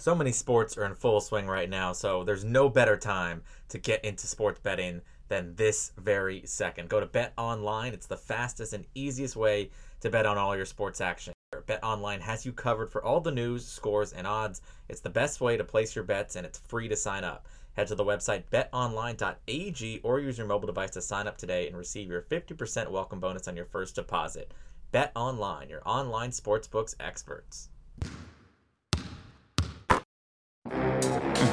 [0.00, 3.78] So many sports are in full swing right now, so there's no better time to
[3.78, 6.88] get into sports betting than this very second.
[6.88, 7.92] Go to Bet Online.
[7.92, 11.32] It's the fastest and easiest way to bet on all your sports action.
[11.66, 14.62] Bet Online has you covered for all the news, scores, and odds.
[14.88, 17.48] It's the best way to place your bets, and it's free to sign up.
[17.72, 21.76] Head to the website betonline.ag or use your mobile device to sign up today and
[21.76, 24.54] receive your 50% welcome bonus on your first deposit.
[24.92, 27.70] Bet Online, your online sportsbooks experts.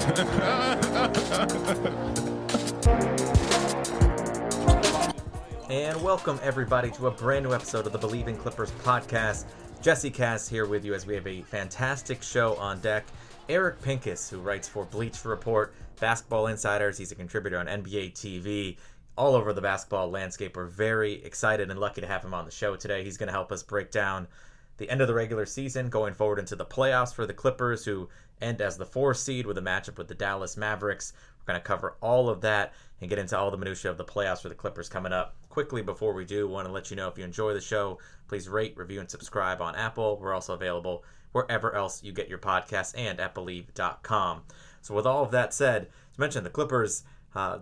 [0.06, 0.18] And
[6.04, 9.46] welcome everybody to a brand new episode of the Believe in Clippers podcast.
[9.82, 13.08] Jesse Cass here with you as we have a fantastic show on deck.
[13.50, 18.78] Eric Pincus, who writes for Bleacher Report, Basketball Insiders, he's a contributor on NBA TV,
[19.18, 20.56] all over the basketball landscape.
[20.56, 23.04] We're very excited and lucky to have him on the show today.
[23.04, 24.28] He's going to help us break down
[24.78, 28.10] the end of the regular season, going forward into the playoffs for the Clippers, who
[28.42, 31.14] end as the four seed with a matchup with the Dallas Mavericks.
[31.40, 34.06] We're going to cover all of that and get into all the minutia of the
[34.06, 35.36] playoffs for the Clippers coming up.
[35.50, 38.50] Quickly before we do, want to let you know if you enjoy the show, please
[38.50, 40.18] rate, review, and subscribe on Apple.
[40.20, 44.44] We're also available wherever else you get your podcasts and at Believe.com.
[44.82, 47.04] So with all of that said, as mentioned, the Clippers
[47.36, 47.60] uh,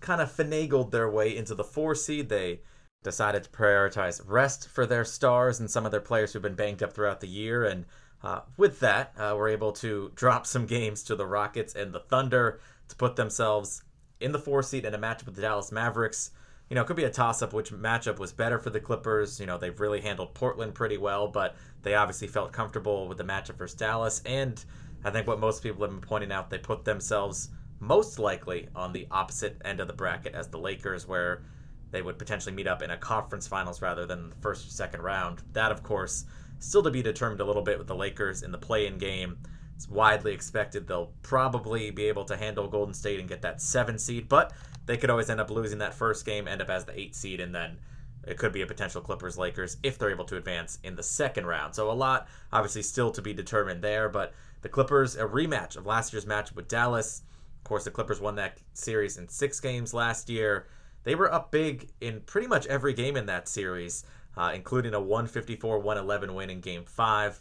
[0.00, 2.28] kind of finagled their way into the four seed.
[2.28, 2.60] They
[3.02, 6.82] decided to prioritize rest for their stars and some of their players who've been banged
[6.82, 7.64] up throughout the year.
[7.64, 7.86] And
[8.24, 12.00] uh, with that, uh, we're able to drop some games to the Rockets and the
[12.00, 12.58] Thunder
[12.88, 13.82] to put themselves
[14.18, 16.30] in the four seed in a matchup with the Dallas Mavericks.
[16.70, 19.38] You know, it could be a toss up which matchup was better for the Clippers.
[19.38, 23.24] You know, they've really handled Portland pretty well, but they obviously felt comfortable with the
[23.24, 24.22] matchup versus Dallas.
[24.24, 24.64] And
[25.04, 28.94] I think what most people have been pointing out, they put themselves most likely on
[28.94, 31.42] the opposite end of the bracket as the Lakers, where
[31.90, 35.02] they would potentially meet up in a conference finals rather than the first or second
[35.02, 35.42] round.
[35.52, 36.24] That, of course,
[36.58, 39.38] still to be determined a little bit with the Lakers in the play in game.
[39.76, 43.98] It's widely expected they'll probably be able to handle Golden State and get that seven
[43.98, 44.52] seed, but
[44.86, 47.40] they could always end up losing that first game, end up as the eight seed,
[47.40, 47.78] and then
[48.26, 51.46] it could be a potential Clippers Lakers if they're able to advance in the second
[51.46, 51.74] round.
[51.74, 54.32] So a lot obviously still to be determined there, but
[54.62, 57.22] the Clippers, a rematch of last year's match with Dallas.
[57.58, 60.66] Of course, the Clippers won that series in six games last year.
[61.02, 64.04] They were up big in pretty much every game in that series,
[64.36, 67.40] uh, including a 154 111 win in game five.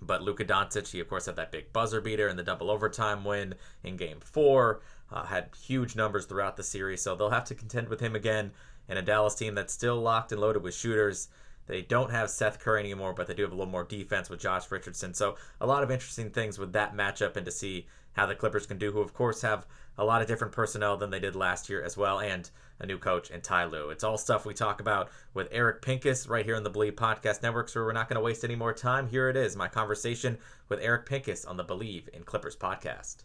[0.00, 3.24] But Luka Doncic, he of course had that big buzzer beater and the double overtime
[3.24, 4.80] win in game four.
[5.10, 8.50] Uh, had huge numbers throughout the series, so they'll have to contend with him again
[8.88, 11.28] in a Dallas team that's still locked and loaded with shooters.
[11.66, 14.40] They don't have Seth Curry anymore, but they do have a little more defense with
[14.40, 15.14] Josh Richardson.
[15.14, 18.66] So a lot of interesting things with that matchup and to see how the Clippers
[18.66, 19.66] can do, who of course have
[19.98, 22.98] a lot of different personnel than they did last year as well, and a new
[22.98, 23.90] coach in Ty Lue.
[23.90, 27.42] It's all stuff we talk about with Eric Pincus right here on the Believe Podcast
[27.42, 29.08] Network, so we're not going to waste any more time.
[29.08, 30.38] Here it is, my conversation
[30.68, 33.18] with Eric Pincus on the Believe in Clippers podcast.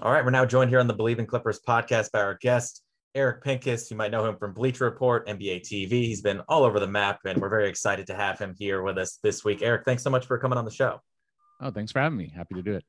[0.00, 2.82] All right, we're now joined here on the Believe in Clippers podcast by our guest,
[3.16, 3.90] Eric Pincus.
[3.90, 5.90] You might know him from Bleacher Report, NBA TV.
[5.90, 8.96] He's been all over the map, and we're very excited to have him here with
[8.96, 9.60] us this week.
[9.60, 11.00] Eric, thanks so much for coming on the show.
[11.60, 12.32] Oh, thanks for having me.
[12.34, 12.84] Happy to do it.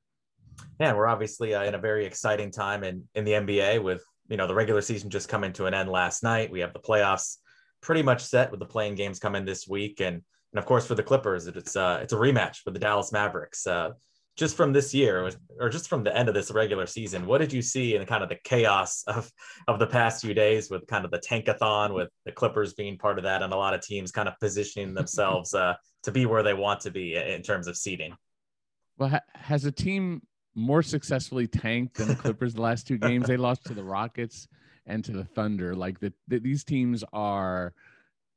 [0.79, 4.37] Yeah, we're obviously uh, in a very exciting time in in the NBA with you
[4.37, 6.51] know the regular season just coming to an end last night.
[6.51, 7.37] We have the playoffs
[7.81, 10.21] pretty much set with the play-in games coming this week, and
[10.51, 13.65] and of course for the Clippers, it's uh it's a rematch with the Dallas Mavericks.
[13.67, 13.91] Uh,
[14.37, 17.51] just from this year, or just from the end of this regular season, what did
[17.51, 19.29] you see in kind of the chaos of
[19.67, 23.17] of the past few days with kind of the tankathon, with the Clippers being part
[23.17, 26.41] of that, and a lot of teams kind of positioning themselves uh, to be where
[26.41, 28.15] they want to be in terms of seeding?
[28.97, 30.21] Well, ha- has a team
[30.59, 33.27] more successfully tanked than the Clippers the last two games?
[33.27, 34.47] They lost to the Rockets
[34.85, 35.75] and to the Thunder.
[35.75, 37.73] Like the, the these teams are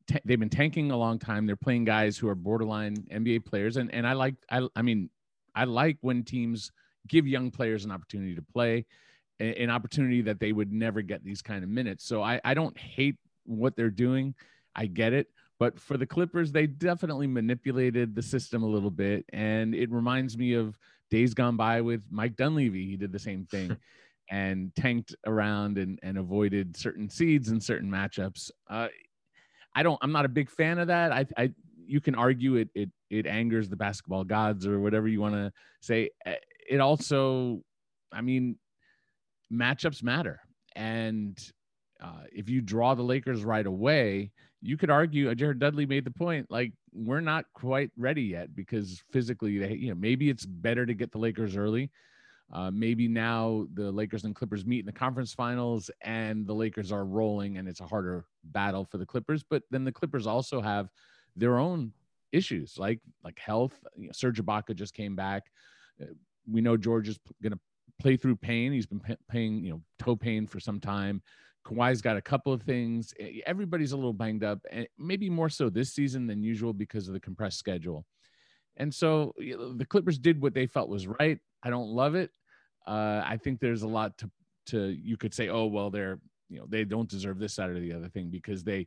[0.06, 1.46] t- they've been tanking a long time.
[1.46, 5.10] They're playing guys who are borderline NBA players, and and I like I I mean
[5.54, 6.70] I like when teams
[7.08, 8.86] give young players an opportunity to play,
[9.40, 12.04] an opportunity that they would never get these kind of minutes.
[12.04, 14.34] So I I don't hate what they're doing.
[14.74, 15.28] I get it.
[15.58, 19.24] But for the Clippers, they definitely manipulated the system a little bit.
[19.32, 20.76] And it reminds me of
[21.12, 22.86] days gone by with Mike Dunleavy.
[22.86, 23.76] He did the same thing
[24.30, 28.50] and tanked around and, and avoided certain seeds and certain matchups.
[28.68, 28.88] Uh,
[29.74, 31.12] I don't, I'm not a big fan of that.
[31.12, 31.52] I, I,
[31.86, 35.52] you can argue it, it, it angers the basketball gods or whatever you want to
[35.82, 36.08] say.
[36.24, 36.36] Eh,
[36.70, 37.60] it also,
[38.10, 38.56] I mean,
[39.52, 40.40] matchups matter.
[40.74, 41.38] And
[42.02, 44.30] uh, if you draw the Lakers right away,
[44.62, 48.54] you could argue uh, Jared Dudley made the point like we're not quite ready yet
[48.54, 51.90] because physically they you know maybe it's better to get the Lakers early.
[52.52, 56.92] Uh, maybe now the Lakers and Clippers meet in the conference finals and the Lakers
[56.92, 59.42] are rolling and it's a harder battle for the Clippers.
[59.42, 60.90] But then the Clippers also have
[61.34, 61.92] their own
[62.30, 63.74] issues like like health.
[63.96, 65.44] You know, Serge Ibaka just came back.
[66.00, 66.06] Uh,
[66.50, 67.60] we know George is going to
[67.98, 68.72] play through pain.
[68.72, 71.22] He's been p- paying you know toe pain for some time.
[71.64, 73.14] Kawhi's got a couple of things.
[73.18, 77.08] Eh, everybody's a little banged up, and maybe more so this season than usual because
[77.08, 78.04] of the compressed schedule.
[78.76, 81.38] And so you uh, know, the Clippers did what they felt was right.
[81.62, 82.30] I don't love it.
[82.86, 84.30] Uh, I think there's a lot to
[84.66, 86.18] to you could say, oh well, they're
[86.48, 88.86] you know they don't deserve this side or the other thing because they.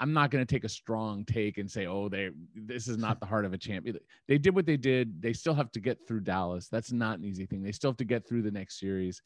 [0.00, 3.18] I'm not going to take a strong take and say, oh, they this is not
[3.18, 3.98] the heart of a champion.
[4.28, 5.20] They did what they did.
[5.20, 6.68] They still have to get through Dallas.
[6.68, 7.64] That's not an easy thing.
[7.64, 9.20] They still have to get through the next series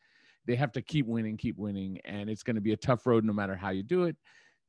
[0.47, 3.25] they have to keep winning, keep winning, and it's going to be a tough road
[3.25, 4.17] no matter how you do it.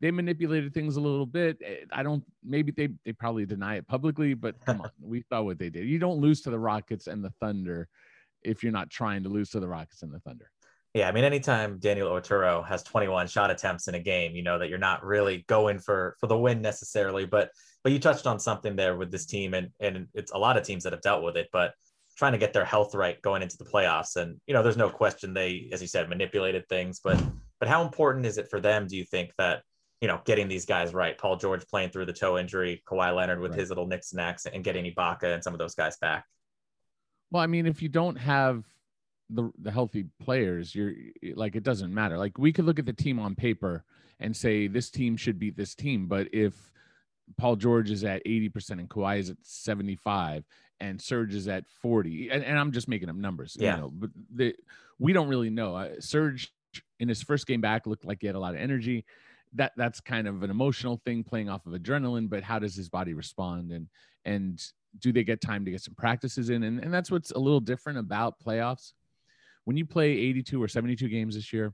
[0.01, 1.57] They manipulated things a little bit.
[1.63, 2.23] Eh, I don't.
[2.43, 5.87] Maybe they they probably deny it publicly, but come on, we saw what they did.
[5.87, 7.87] You don't lose to the Rockets and the Thunder
[8.43, 10.49] if you're not trying to lose to the Rockets and the Thunder.
[10.93, 14.59] Yeah, I mean, anytime Daniel Oturu has 21 shot attempts in a game, you know
[14.59, 17.25] that you're not really going for for the win necessarily.
[17.25, 17.49] But
[17.83, 20.63] but you touched on something there with this team, and and it's a lot of
[20.63, 21.49] teams that have dealt with it.
[21.51, 21.73] But
[22.15, 24.15] trying to get their health right going into the playoffs.
[24.15, 26.99] And you know, there's no question they, as you said, manipulated things.
[27.03, 27.21] But
[27.59, 28.87] but how important is it for them?
[28.87, 29.63] Do you think that
[30.01, 31.17] you know getting these guys right?
[31.17, 33.59] Paul George playing through the toe injury, Kawhi Leonard with right.
[33.59, 36.25] his little nicks and knacks, and getting Ibaka and some of those guys back.
[37.31, 38.63] Well, I mean, if you don't have
[39.29, 40.93] the the healthy players, you're
[41.35, 42.17] like it doesn't matter.
[42.17, 43.83] Like we could look at the team on paper
[44.19, 46.53] and say this team should beat this team, but if
[47.37, 50.43] Paul George is at 80% and Kawhi is at 75
[50.79, 52.29] and Serge is at 40.
[52.29, 53.75] And, and I'm just making up numbers, yeah.
[53.75, 54.55] you know, but the,
[54.99, 55.75] we don't really know.
[55.75, 56.51] Uh, Serge
[56.99, 59.05] in his first game back looked like he had a lot of energy.
[59.53, 62.89] That that's kind of an emotional thing playing off of adrenaline, but how does his
[62.89, 63.87] body respond and
[64.25, 64.63] and
[64.99, 66.63] do they get time to get some practices in?
[66.63, 68.93] And, and that's what's a little different about playoffs.
[69.65, 71.73] When you play 82 or 72 games this year,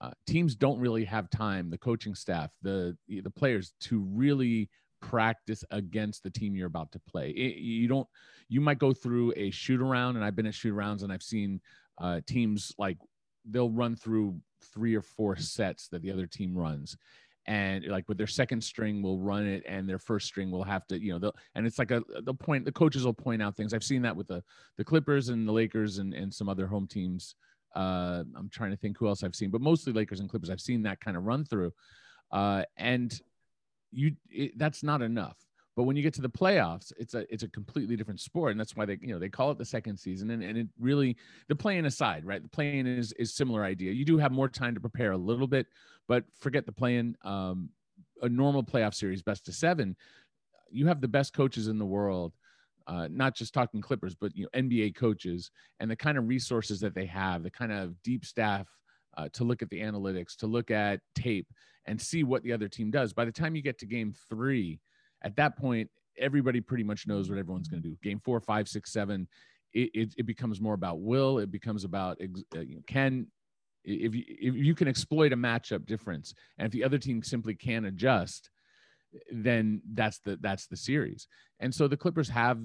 [0.00, 4.68] uh, teams don't really have time, the coaching staff, the the players to really
[5.10, 7.30] practice against the team you're about to play.
[7.30, 8.08] It, you don't.
[8.48, 11.22] You might go through a shoot around, and I've been at shoot arounds, and I've
[11.22, 11.60] seen
[11.98, 12.98] uh, teams like
[13.50, 14.40] they'll run through
[14.72, 16.96] three or four sets that the other team runs
[17.46, 20.86] and like with their second string will run it and their first string will have
[20.86, 23.54] to you know they'll and it's like a the point the coaches will point out
[23.54, 24.42] things i've seen that with the
[24.78, 27.34] the clippers and the lakers and and some other home teams
[27.76, 30.60] uh i'm trying to think who else i've seen but mostly lakers and clippers i've
[30.60, 31.70] seen that kind of run through
[32.32, 33.20] uh and
[33.94, 35.36] you it, that's not enough.
[35.76, 38.60] But when you get to the playoffs, it's a it's a completely different sport, and
[38.60, 40.30] that's why they you know they call it the second season.
[40.30, 41.16] And, and it really
[41.48, 42.42] the playing aside, right?
[42.42, 43.92] The playing is is similar idea.
[43.92, 45.66] You do have more time to prepare a little bit,
[46.06, 47.16] but forget the playing.
[47.24, 47.70] Um,
[48.22, 49.96] a normal playoff series, best of seven,
[50.70, 52.32] you have the best coaches in the world.
[52.86, 55.50] Uh, not just talking Clippers, but you know NBA coaches
[55.80, 58.66] and the kind of resources that they have, the kind of deep staff
[59.16, 61.48] uh, to look at the analytics, to look at tape,
[61.86, 63.12] and see what the other team does.
[63.12, 64.80] By the time you get to game three,
[65.22, 67.96] at that point, everybody pretty much knows what everyone's going to do.
[68.02, 69.28] Game four, five, six, seven,
[69.72, 71.38] it, it, it, becomes more about will.
[71.38, 72.20] It becomes about
[72.56, 73.26] uh, can
[73.84, 77.54] if you, if you can exploit a matchup difference, and if the other team simply
[77.54, 78.50] can't adjust,
[79.32, 81.28] then that's the that's the series.
[81.60, 82.58] And so the Clippers have,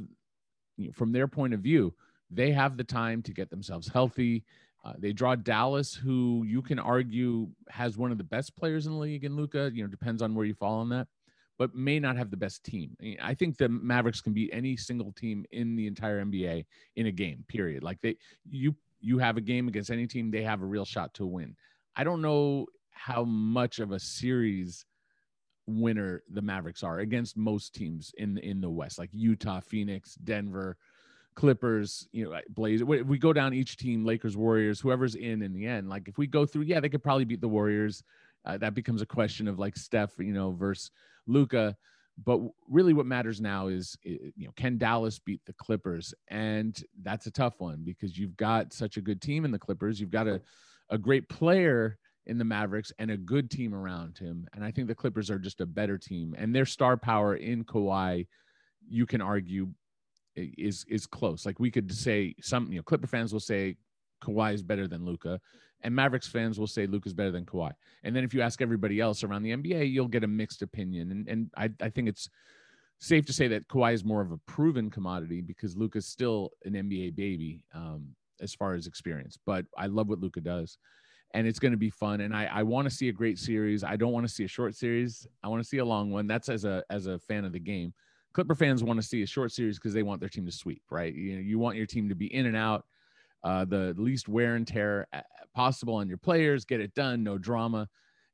[0.77, 1.93] you know, from their point of view,
[2.31, 4.43] they have the time to get themselves healthy.
[4.83, 8.93] Uh, they draw Dallas, who you can argue has one of the best players in
[8.93, 9.71] the league in Luka.
[9.73, 11.07] You know, depends on where you fall on that,
[11.57, 12.95] but may not have the best team.
[13.21, 17.11] I think the Mavericks can beat any single team in the entire NBA in a
[17.11, 17.43] game.
[17.49, 17.83] Period.
[17.83, 18.15] Like they,
[18.49, 21.55] you, you have a game against any team, they have a real shot to win.
[21.95, 24.85] I don't know how much of a series
[25.67, 30.77] winner the Mavericks are against most teams in in the West, like Utah, Phoenix, Denver.
[31.39, 32.83] Clippers, you know, Blaze.
[32.83, 36.27] We go down each team, Lakers, Warriors, whoever's in in the end, like if we
[36.27, 38.03] go through, yeah, they could probably beat the Warriors.
[38.45, 40.91] Uh, that becomes a question of like Steph, you know, versus
[41.27, 41.77] Luka.
[42.25, 46.13] But really, what matters now is, you know, can Dallas beat the Clippers?
[46.27, 50.01] And that's a tough one because you've got such a good team in the Clippers.
[50.01, 50.41] You've got a,
[50.89, 54.45] a great player in the Mavericks and a good team around him.
[54.53, 56.35] And I think the Clippers are just a better team.
[56.37, 58.27] And their star power in Kawhi,
[58.89, 59.69] you can argue,
[60.35, 61.45] is is close.
[61.45, 63.75] Like we could say some, you know, Clipper fans will say
[64.23, 65.39] Kawhi is better than Luka,
[65.81, 67.71] and Mavericks fans will say Luka's better than Kawhi.
[68.03, 71.11] And then if you ask everybody else around the NBA, you'll get a mixed opinion.
[71.11, 72.29] And and I, I think it's
[72.99, 76.73] safe to say that Kawhi is more of a proven commodity because Luka's still an
[76.73, 79.37] NBA baby um, as far as experience.
[79.45, 80.77] But I love what Luca does,
[81.33, 82.21] and it's going to be fun.
[82.21, 83.83] And I, I want to see a great series.
[83.83, 85.25] I don't want to see a short series.
[85.43, 86.27] I want to see a long one.
[86.27, 87.93] That's as a as a fan of the game.
[88.33, 90.83] Clipper fans want to see a short series because they want their team to sweep,
[90.89, 91.13] right?
[91.13, 92.85] You know, you want your team to be in and out,
[93.43, 95.21] uh, the least wear and tear uh,
[95.55, 97.87] possible on your players, get it done, no drama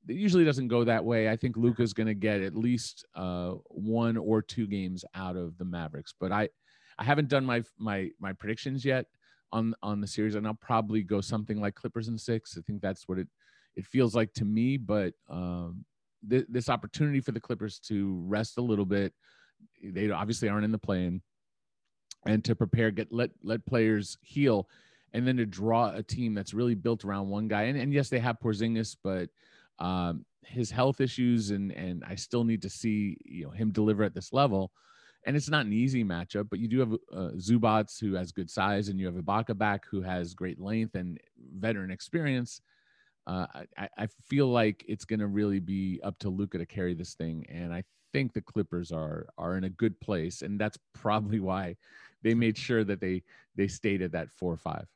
[0.07, 1.29] it usually doesn't go that way.
[1.29, 5.57] I think Luka's going to get at least uh, one or two games out of
[5.57, 6.49] the Mavericks, but I,
[6.97, 9.07] I haven't done my my my predictions yet
[9.51, 12.57] on on the series, and I'll probably go something like Clippers in six.
[12.57, 13.27] I think that's what it
[13.75, 14.77] it feels like to me.
[14.77, 15.83] But um,
[16.29, 19.13] th- this opportunity for the Clippers to rest a little bit,
[19.83, 21.21] they obviously aren't in the play-in,
[22.25, 24.67] and to prepare, get let let players heal,
[25.13, 27.63] and then to draw a team that's really built around one guy.
[27.63, 29.29] And, and yes, they have Porzingis, but
[29.79, 34.03] um, his health issues, and and I still need to see you know him deliver
[34.03, 34.71] at this level.
[35.27, 38.49] And it's not an easy matchup, but you do have uh, Zubac who has good
[38.49, 41.19] size, and you have Ibaka back who has great length and
[41.57, 42.61] veteran experience.
[43.25, 46.93] Uh, I, I feel like it's going to really be up to Luka to carry
[46.93, 47.83] this thing, and I
[48.15, 51.75] think the Clippers are are in a good place, and that's probably why
[52.23, 53.23] they made sure that they
[53.57, 54.87] they stayed at that four or five.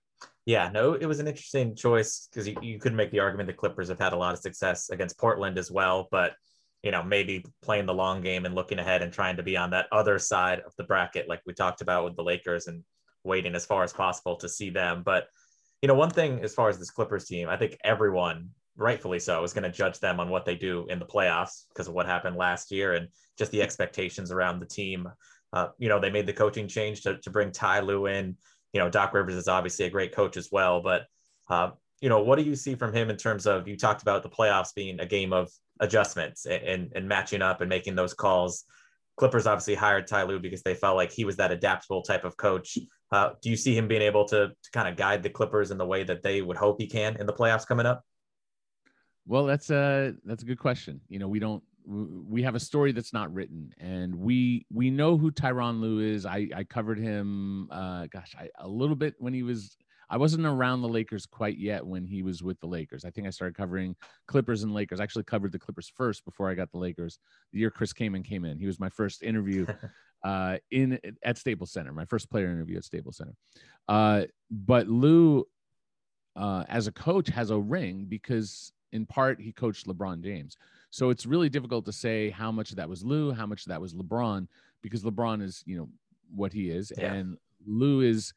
[0.45, 3.53] Yeah, no, it was an interesting choice because you, you could make the argument the
[3.53, 6.31] Clippers have had a lot of success against Portland as well, but
[6.81, 9.71] you know, maybe playing the long game and looking ahead and trying to be on
[9.71, 12.85] that other side of the bracket, like we talked about with the Lakers and
[13.25, 15.03] waiting as far as possible to see them.
[15.03, 15.27] But,
[15.81, 19.43] you know, one thing as far as this Clippers team, I think everyone, rightfully so,
[19.43, 22.05] is going to judge them on what they do in the playoffs because of what
[22.05, 23.07] happened last year and
[23.37, 25.07] just the expectations around the team.
[25.51, 28.35] Uh, you know, they made the coaching change to, to bring Ty Lue in
[28.73, 30.81] you know, Doc Rivers is obviously a great coach as well.
[30.81, 31.05] But,
[31.49, 31.71] uh,
[32.01, 34.29] you know, what do you see from him in terms of you talked about the
[34.29, 38.65] playoffs being a game of adjustments and, and, and matching up and making those calls?
[39.17, 42.37] Clippers obviously hired Ty Lue because they felt like he was that adaptable type of
[42.37, 42.77] coach.
[43.11, 45.77] Uh, do you see him being able to, to kind of guide the Clippers in
[45.77, 48.03] the way that they would hope he can in the playoffs coming up?
[49.25, 51.01] Well, that's a that's a good question.
[51.09, 55.17] You know, we don't we have a story that's not written and we we know
[55.17, 56.25] who Tyronn Lue is.
[56.25, 59.75] I I covered him uh gosh, I, a little bit when he was
[60.11, 63.05] I wasn't around the Lakers quite yet when he was with the Lakers.
[63.05, 63.95] I think I started covering
[64.27, 64.99] Clippers and Lakers.
[64.99, 67.19] I actually covered the Clippers first before I got the Lakers.
[67.53, 68.59] The year Chris Kaman came in.
[68.59, 69.65] He was my first interview
[70.23, 73.33] uh in at Staples Center, my first player interview at Staples Center.
[73.87, 75.47] Uh but Lue
[76.35, 80.57] uh as a coach has a ring because in part he coached LeBron James.
[80.89, 83.69] So it's really difficult to say how much of that was Lue, how much of
[83.69, 84.47] that was LeBron,
[84.81, 85.89] because LeBron is, you know,
[86.33, 86.91] what he is.
[86.97, 87.13] Yeah.
[87.13, 88.33] And Lue is,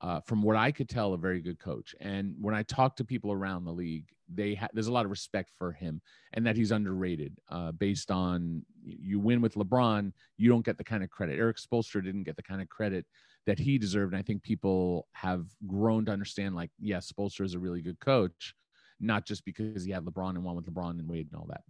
[0.00, 1.94] uh, from what I could tell, a very good coach.
[2.00, 5.10] And when I talk to people around the league, they ha- there's a lot of
[5.10, 6.00] respect for him
[6.32, 10.84] and that he's underrated uh, based on you win with LeBron, you don't get the
[10.84, 11.38] kind of credit.
[11.38, 13.06] Erik Spoelstra didn't get the kind of credit
[13.46, 14.12] that he deserved.
[14.12, 18.00] And I think people have grown to understand, like, yes, Spoelstra is a really good
[18.00, 18.54] coach,
[19.00, 21.62] not just because he had LeBron and won with LeBron and Wade and all that.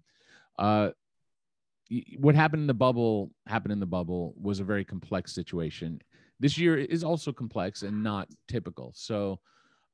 [0.58, 0.90] Uh,
[2.18, 6.00] what happened in the bubble happened in the bubble was a very complex situation.
[6.40, 8.92] This year is also complex and not typical.
[8.94, 9.40] So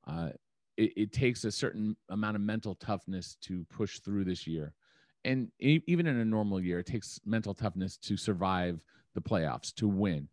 [0.07, 0.31] uh,
[0.77, 4.73] it, it, takes a certain amount of mental toughness to push through this year.
[5.25, 8.81] And even in a normal year, it takes mental toughness to survive
[9.15, 10.29] the playoffs, to win.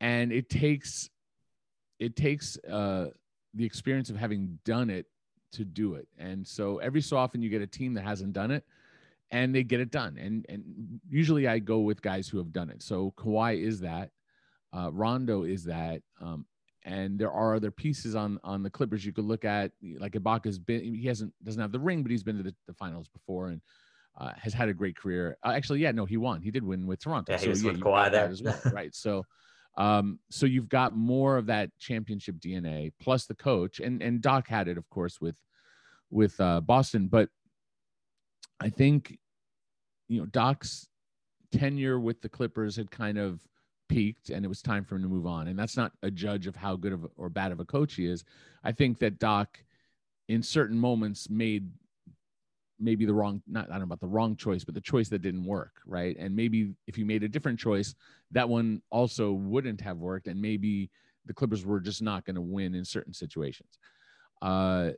[0.00, 1.10] And it takes
[1.98, 3.06] it takes uh,
[3.54, 5.06] the experience of having done it
[5.56, 6.06] to do it.
[6.18, 8.64] And so every so often you get a team that hasn't done it
[9.30, 10.16] and they get it done.
[10.18, 10.62] And and
[11.08, 12.82] usually I go with guys who have done it.
[12.82, 14.10] So Kawhi is that,
[14.72, 16.46] uh, Rondo is that, um,
[16.84, 19.72] and there are other pieces on on the Clippers you could look at.
[19.82, 22.74] Like Ibaka's been he hasn't doesn't have the ring, but he's been to the, the
[22.74, 23.60] finals before and.
[24.18, 25.36] Uh, has had a great career.
[25.44, 26.40] Uh, actually, yeah, no, he won.
[26.40, 27.32] He did win with Toronto.
[27.32, 28.94] Yeah, he so, was yeah, with Kawhi there as well, right?
[28.94, 29.26] So,
[29.76, 34.48] um, so you've got more of that championship DNA plus the coach, and and Doc
[34.48, 35.36] had it, of course, with
[36.10, 37.08] with uh, Boston.
[37.08, 37.28] But
[38.60, 39.18] I think,
[40.08, 40.88] you know, Doc's
[41.52, 43.40] tenure with the Clippers had kind of
[43.88, 45.48] peaked and it was time for him to move on.
[45.48, 48.06] And that's not a judge of how good of or bad of a coach he
[48.06, 48.24] is.
[48.64, 49.62] I think that Doc,
[50.28, 51.70] in certain moments, made
[52.78, 55.22] maybe the wrong not I don't know about the wrong choice, but the choice that
[55.22, 56.16] didn't work, right?
[56.18, 57.94] And maybe if you made a different choice,
[58.32, 60.90] that one also wouldn't have worked, and maybe
[61.26, 63.78] the Clippers were just not going to win in certain situations.
[64.42, 64.90] Uh,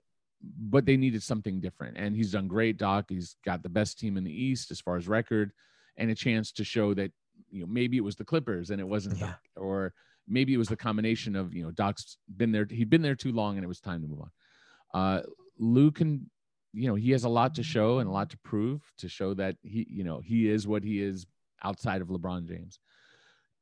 [0.42, 1.96] but they needed something different.
[1.96, 3.06] And he's done great, Doc.
[3.08, 5.52] He's got the best team in the East as far as record
[5.96, 7.10] and a chance to show that,
[7.50, 9.26] you know, maybe it was the Clippers and it wasn't, yeah.
[9.26, 9.94] Doc, or
[10.28, 13.32] maybe it was the combination of, you know, Doc's been there, he'd been there too
[13.32, 14.30] long and it was time to move on.
[14.94, 15.22] Uh,
[15.58, 16.30] Lue can,
[16.72, 19.34] you know, he has a lot to show and a lot to prove to show
[19.34, 21.26] that he, you know, he is what he is
[21.62, 22.78] outside of LeBron James.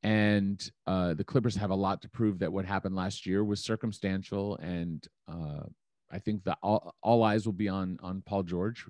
[0.03, 3.63] And uh, the Clippers have a lot to prove that what happened last year was
[3.63, 4.57] circumstantial.
[4.57, 5.63] And uh,
[6.11, 8.85] I think that all, all eyes will be on on Paul George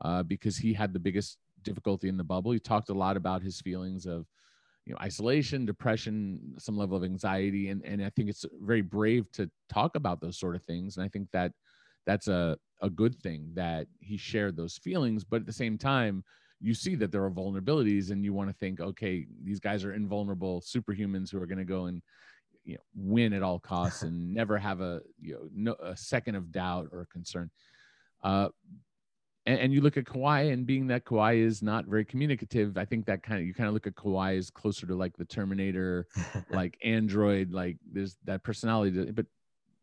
[0.00, 2.52] uh, because he had the biggest difficulty in the bubble.
[2.52, 4.26] He talked a lot about his feelings of
[4.88, 9.30] you know isolation depression some level of anxiety and and i think it's very brave
[9.32, 11.52] to talk about those sort of things and i think that
[12.08, 16.24] that's a a good thing that he shared those feelings but at the same time
[16.60, 19.92] you see that there are vulnerabilities and you want to think okay these guys are
[19.92, 22.00] invulnerable superhumans who are going to go and
[22.64, 26.34] you know win at all costs and never have a you know no, a second
[26.34, 27.50] of doubt or concern
[28.24, 28.48] uh,
[29.46, 32.84] and, and, you look at Kawhi and being that Kawhi is not very communicative, I
[32.84, 35.24] think that kind of you kind of look at Kawhi as closer to like the
[35.24, 36.06] Terminator,
[36.50, 39.10] like Android, like there's that personality.
[39.12, 39.24] but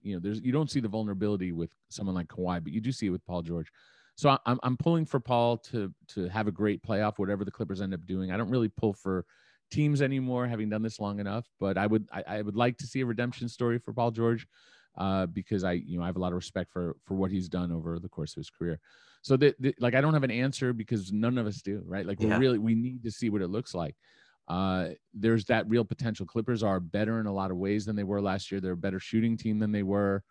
[0.05, 2.91] you know, there's you don't see the vulnerability with someone like Kawhi, but you do
[2.91, 3.71] see it with Paul George.
[4.15, 7.81] So I'm I'm pulling for Paul to to have a great playoff, whatever the Clippers
[7.81, 8.31] end up doing.
[8.31, 9.25] I don't really pull for
[9.71, 11.45] teams anymore, having done this long enough.
[11.59, 14.47] But I would I, I would like to see a redemption story for Paul George,
[14.97, 17.49] uh, because I you know I have a lot of respect for for what he's
[17.49, 18.79] done over the course of his career
[19.25, 22.21] so that like i don't have an answer because none of us do right like
[22.21, 22.37] yeah.
[22.37, 23.95] we really we need to see what it looks like
[24.47, 28.03] uh there's that real potential clippers are better in a lot of ways than they
[28.03, 30.23] were last year they're a better shooting team than they were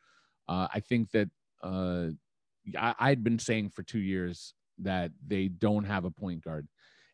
[0.49, 1.29] uh i think that
[1.63, 2.07] uh
[2.79, 6.69] I, i'd been saying for two years that they don't have a point guard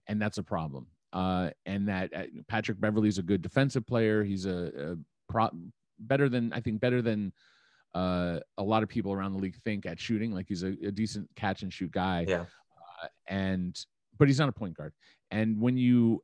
[0.07, 4.47] and that's a problem uh and that uh, patrick Beverley's a good defensive player he's
[4.47, 4.97] a, a
[5.33, 5.49] pro
[5.99, 7.33] better than i think better than
[7.95, 10.33] uh, a lot of people around the league think at shooting.
[10.33, 12.25] Like he's a, a decent catch and shoot guy.
[12.29, 12.45] Yeah.
[13.03, 13.77] Uh, and
[14.19, 14.93] but he's not a point guard.
[15.31, 16.23] And when you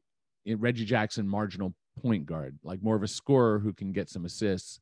[0.55, 4.81] Reggie Jackson, marginal point guard, like more of a scorer who can get some assists.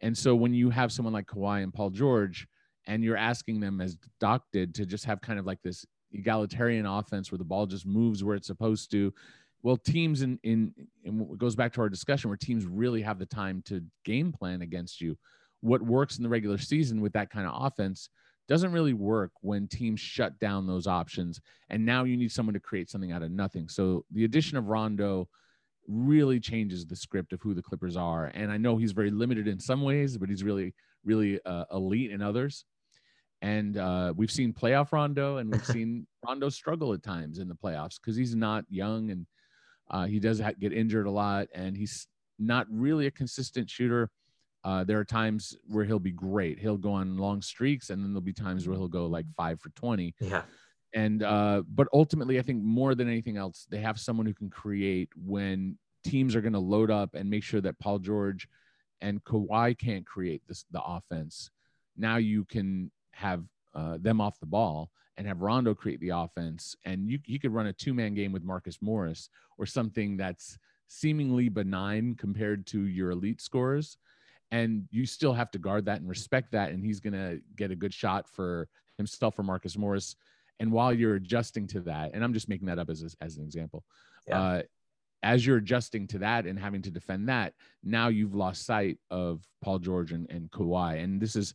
[0.00, 2.46] And so when you have someone like Kawhi and Paul George,
[2.86, 6.86] and you're asking them, as Doc did, to just have kind of like this egalitarian
[6.86, 9.12] offense where the ball just moves where it's supposed to.
[9.62, 10.72] Well, teams in in,
[11.04, 14.32] in it goes back to our discussion where teams really have the time to game
[14.32, 15.18] plan against you
[15.60, 18.10] what works in the regular season with that kind of offense
[18.48, 21.40] doesn't really work when teams shut down those options.
[21.68, 23.68] And now you need someone to create something out of nothing.
[23.68, 25.28] So the addition of Rondo
[25.86, 28.26] really changes the script of who the Clippers are.
[28.34, 32.10] And I know he's very limited in some ways, but he's really, really uh, elite
[32.10, 32.64] in others.
[33.40, 37.54] And uh, we've seen playoff Rondo, and we've seen Rondo struggle at times in the
[37.54, 39.26] playoffs because he's not young and
[39.90, 42.06] uh, he does get injured a lot, and he's
[42.38, 44.10] not really a consistent shooter.
[44.64, 46.58] Uh, there are times where he'll be great.
[46.58, 49.60] He'll go on long streaks, and then there'll be times where he'll go like five
[49.60, 50.14] for twenty.
[50.20, 50.42] Yeah.
[50.94, 54.50] And uh, but ultimately, I think more than anything else, they have someone who can
[54.50, 58.48] create when teams are going to load up and make sure that Paul George
[59.00, 61.50] and Kawhi can't create this the offense.
[61.96, 63.44] Now you can have
[63.74, 67.52] uh, them off the ball and have Rondo create the offense, and you you could
[67.52, 72.86] run a two man game with Marcus Morris or something that's seemingly benign compared to
[72.86, 73.98] your elite scores
[74.50, 77.70] and you still have to guard that and respect that and he's going to get
[77.70, 80.16] a good shot for himself or Marcus Morris.
[80.60, 83.36] And while you're adjusting to that and I'm just making that up as a, as
[83.36, 83.84] an example
[84.26, 84.40] yeah.
[84.40, 84.62] uh,
[85.22, 89.42] as you're adjusting to that and having to defend that now you've lost sight of
[89.62, 91.02] Paul George and, and Kawhi.
[91.02, 91.54] And this is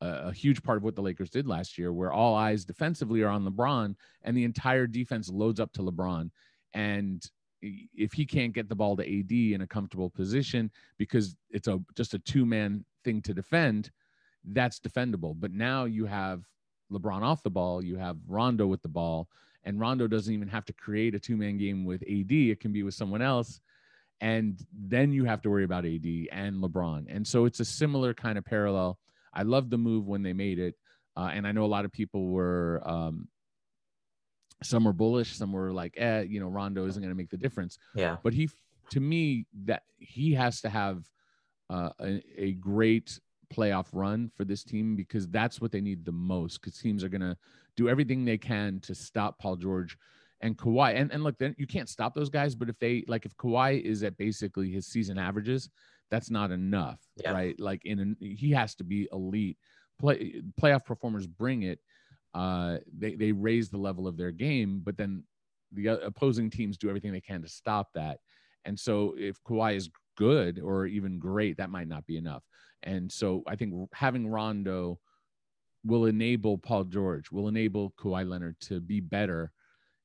[0.00, 3.22] a, a huge part of what the Lakers did last year where all eyes defensively
[3.22, 6.30] are on LeBron and the entire defense loads up to LeBron.
[6.74, 7.24] And
[7.94, 11.80] if he can't get the ball to AD in a comfortable position because it's a
[11.96, 13.90] just a two man thing to defend,
[14.44, 15.34] that's defendable.
[15.38, 16.44] But now you have
[16.92, 19.28] LeBron off the ball, you have Rondo with the ball,
[19.64, 22.30] and Rondo doesn't even have to create a two man game with AD.
[22.30, 23.60] It can be with someone else.
[24.20, 27.06] And then you have to worry about AD and LeBron.
[27.08, 28.98] And so it's a similar kind of parallel.
[29.32, 30.76] I love the move when they made it.
[31.16, 33.28] Uh, and I know a lot of people were um,
[34.64, 37.36] some were bullish, some were like, eh, you know, Rondo isn't going to make the
[37.36, 37.78] difference.
[37.94, 38.16] Yeah.
[38.22, 38.48] But he,
[38.90, 41.08] to me, that he has to have
[41.70, 43.18] uh, a, a great
[43.52, 46.60] playoff run for this team because that's what they need the most.
[46.60, 47.36] Because teams are going to
[47.76, 49.96] do everything they can to stop Paul George
[50.40, 50.94] and Kawhi.
[50.96, 52.54] And and look, then you can't stop those guys.
[52.54, 55.70] But if they like, if Kawhi is at basically his season averages,
[56.10, 57.32] that's not enough, yeah.
[57.32, 57.58] right?
[57.58, 59.58] Like in an, he has to be elite.
[59.98, 61.78] Play playoff performers bring it
[62.34, 65.22] uh, they they raise the level of their game, but then
[65.72, 68.18] the opposing teams do everything they can to stop that.
[68.64, 72.42] And so if Kawhi is good or even great, that might not be enough.
[72.82, 74.98] And so I think having Rondo
[75.84, 79.52] will enable Paul George, will enable Kawhi Leonard to be better,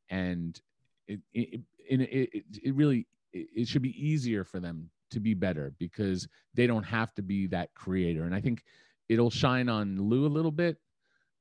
[0.09, 0.59] and
[1.07, 6.27] it it it, it, really it should be easier for them to be better because
[6.53, 8.23] they don't have to be that creator.
[8.23, 8.63] And I think
[9.07, 10.77] it'll shine on Lue a little bit.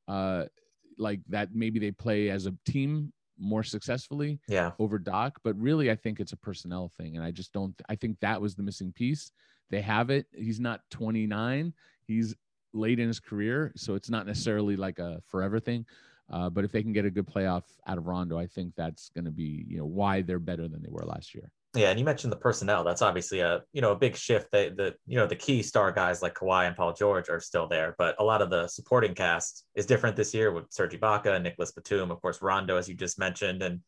[0.07, 0.45] Uh,
[0.99, 4.73] like that maybe they play as a team more successfully Yeah.
[4.79, 7.17] over Doc, but really I think it's a personnel thing.
[7.17, 9.31] And I just don't I think that was the missing piece.
[9.71, 10.27] They have it.
[10.35, 11.73] He's not 29.
[12.07, 12.35] He's
[12.73, 15.87] late in his career, so it's not necessarily like a forever thing.
[16.31, 19.09] Uh, but if they can get a good playoff out of Rondo, I think that's
[19.11, 21.51] going to be you know why they're better than they were last year.
[21.79, 22.83] Yeah, and you mentioned the personnel.
[22.83, 24.49] That's obviously a you know a big shift.
[24.51, 27.69] They, the you know the key star guys like Kawhi and Paul George are still
[27.69, 31.41] there, but a lot of the supporting cast is different this year with Serge Ibaka,
[31.41, 33.81] Nicolas Batum, of course Rondo, as you just mentioned, and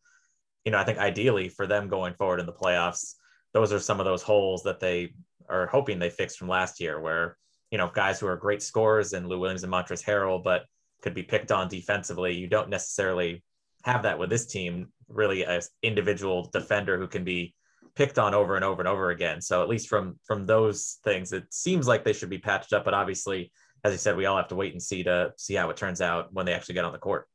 [0.64, 3.16] you know I think ideally for them going forward in the playoffs,
[3.54, 5.12] those are some of those holes that they
[5.48, 7.36] are hoping they fixed from last year, where
[7.72, 10.62] you know guys who are great scorers and Lou Williams and Montrezl Harrell, but
[11.02, 12.36] could be picked on defensively.
[12.36, 13.42] You don't necessarily
[13.82, 14.92] have that with this team.
[15.08, 17.52] Really, an individual defender who can be
[17.94, 19.40] picked on over and over and over again.
[19.40, 22.84] So at least from from those things, it seems like they should be patched up.
[22.84, 23.52] But obviously,
[23.84, 26.00] as you said, we all have to wait and see to see how it turns
[26.00, 27.26] out when they actually get on the court.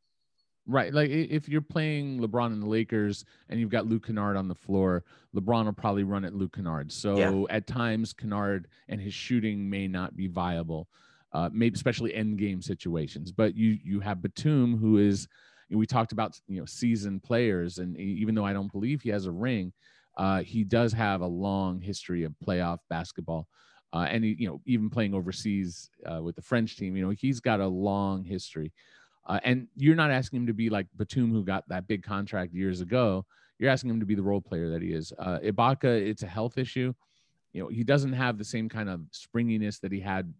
[0.68, 0.91] Right.
[0.94, 4.56] Like if you're playing LeBron and the Lakers and you've got Luke Kennard on the
[4.56, 5.04] floor,
[5.36, 6.91] LeBron will probably run at Luke Kennard.
[6.91, 7.56] So yeah.
[7.56, 10.88] at times Kennard and his shooting may not be viable,
[11.34, 13.32] uh, maybe especially end game situations.
[13.32, 15.28] But you you have Batum who is
[15.70, 19.26] we talked about you know seasoned players, and even though I don't believe he has
[19.26, 19.72] a ring,
[20.17, 23.47] uh, he does have a long history of playoff basketball.
[23.93, 27.12] Uh, and he, you know, even playing overseas uh, with the French team, you know,
[27.12, 28.73] he's got a long history.
[29.28, 32.54] Uh, and you're not asking him to be like Batum, who got that big contract
[32.54, 33.25] years ago.
[33.58, 35.13] You're asking him to be the role player that he is.
[35.17, 36.93] Uh, Ibaka, it's a health issue.
[37.54, 40.34] You know, he doesn't have the same kind of springiness that he had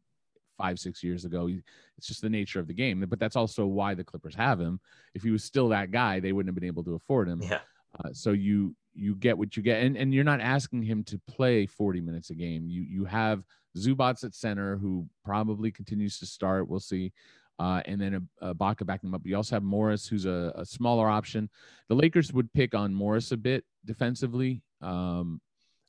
[0.58, 1.50] five, six years ago.
[1.98, 3.06] It's just the nature of the game.
[3.08, 4.80] But that's also why the Clippers have him.
[5.14, 7.42] If he was still that guy, they wouldn't have been able to afford him.
[7.42, 7.60] Yeah.
[8.04, 11.20] Uh, so you you get what you get, and and you're not asking him to
[11.28, 12.68] play 40 minutes a game.
[12.68, 13.44] You you have
[13.78, 16.68] Zubac at center, who probably continues to start.
[16.68, 17.12] We'll see.
[17.58, 19.22] Uh, and then a, Ibaka backing him up.
[19.26, 21.50] You also have Morris, who's a, a, smaller option.
[21.88, 25.40] The Lakers would pick on Morris a bit defensively um,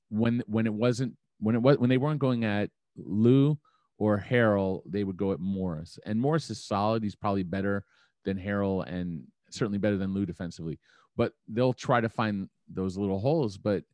[0.09, 3.59] when when it wasn't when it was when they weren't going at Lou
[3.99, 5.99] or Harrell, they would go at Morris.
[6.05, 7.03] And Morris is solid.
[7.03, 7.85] He's probably better
[8.25, 10.79] than Harrell and certainly better than Lou defensively.
[11.17, 13.57] But they'll try to find those little holes.
[13.57, 13.85] But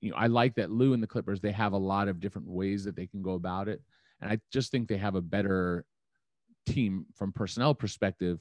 [0.00, 2.48] you know, I like that Lue and the Clippers, they have a lot of different
[2.48, 3.82] ways that they can go about it.
[4.20, 5.84] And I just think they have a better
[6.66, 8.40] team from personnel perspective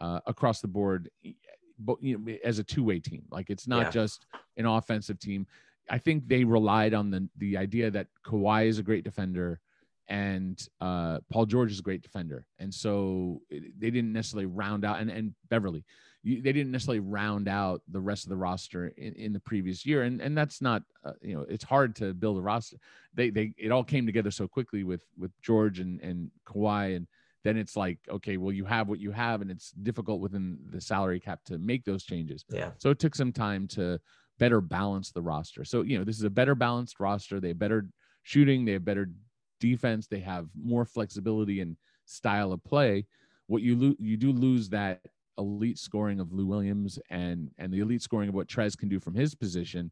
[0.00, 1.10] uh, across the board,
[1.78, 3.24] but you know, as a two-way team.
[3.30, 3.90] Like it's not yeah.
[3.90, 5.46] just an offensive team.
[5.90, 9.60] I think they relied on the the idea that Kawhi is a great defender
[10.08, 15.00] and uh, Paul George is a great defender, and so they didn't necessarily round out
[15.00, 15.84] and and Beverley
[16.22, 19.84] you, they didn't necessarily round out the rest of the roster in, in the previous
[19.84, 22.76] year, and and that's not uh, you know it's hard to build a roster.
[23.14, 27.06] They they it all came together so quickly with with George and and Kawhi, and
[27.42, 30.80] then it's like okay, well you have what you have, and it's difficult within the
[30.80, 32.44] salary cap to make those changes.
[32.48, 32.70] Yeah.
[32.78, 33.98] So it took some time to
[34.38, 35.64] better balance the roster.
[35.64, 37.40] So you know this is a better balanced roster.
[37.40, 37.88] They have better
[38.22, 38.64] shooting.
[38.64, 39.10] They have better
[39.58, 40.06] defense.
[40.06, 43.06] They have more flexibility and style of play.
[43.48, 45.00] What you lose, you do lose that
[45.38, 49.00] elite scoring of Lou Williams and and the elite scoring of what Trez can do
[49.00, 49.90] from his position.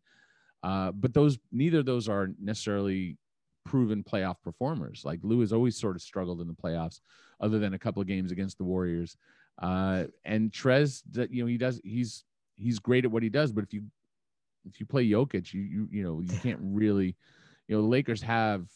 [0.63, 3.17] Uh, but those neither of those are necessarily
[3.65, 5.03] proven playoff performers.
[5.05, 7.01] Like Lou has always sort of struggled in the playoffs,
[7.41, 9.17] other than a couple of games against the Warriors.
[9.61, 12.25] Uh, and Trez, that you know, he does he's
[12.57, 13.53] he's great at what he does.
[13.53, 13.83] But if you
[14.65, 17.17] if you play Jokic, you you you know you can't really,
[17.69, 18.67] you know, the Lakers have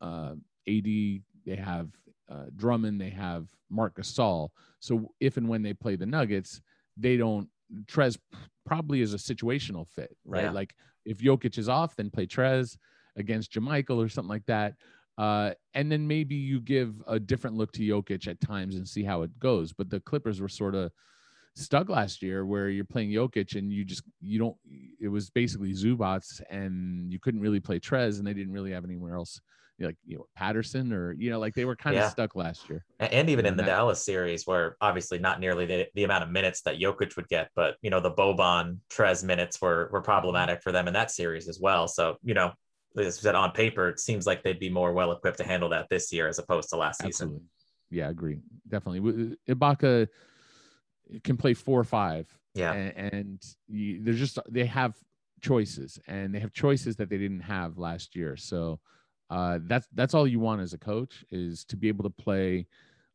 [0.00, 0.34] uh,
[0.68, 1.88] AD, they have
[2.30, 4.50] uh, Drummond, they have Marc Gasol.
[4.78, 6.60] So if and when they play the Nuggets,
[6.96, 7.48] they don't.
[7.86, 8.18] Trez
[8.66, 10.44] probably is a situational fit, right?
[10.44, 10.50] Yeah.
[10.50, 12.76] Like if Jokic is off, then play Trez
[13.16, 14.74] against JaMychal or something like that.
[15.18, 19.04] Uh, and then maybe you give a different look to Jokic at times and see
[19.04, 19.72] how it goes.
[19.72, 20.90] But the Clippers were sort of
[21.54, 24.56] stuck last year where you're playing Jokic and you just you don't
[25.00, 28.84] it was basically Zubac and you couldn't really play Trez and they didn't really have
[28.84, 29.40] anywhere else
[29.86, 32.84] like you know Patterson or you know like they were kind of stuck last year.
[32.98, 33.68] And even in the that.
[33.68, 37.50] Dallas series, where obviously not nearly the, the amount of minutes that Jokic would get,
[37.56, 41.48] but you know the Boban Trez minutes were were problematic for them in that series
[41.48, 41.88] as well.
[41.88, 42.52] So you know,
[42.98, 45.86] as said on paper, it seems like they'd be more well equipped to handle that
[45.88, 47.38] this year as opposed to last Absolutely.
[47.38, 47.48] season.
[47.90, 48.38] Yeah, I agree.
[48.68, 50.08] Definitely, Ibaka
[51.24, 52.26] can play four or five.
[52.54, 54.94] Yeah, and, and you, they're just they have
[55.40, 58.36] choices, and they have choices that they didn't have last year.
[58.36, 58.80] So
[59.30, 62.66] uh, that's that's all you want as a coach is to be able to play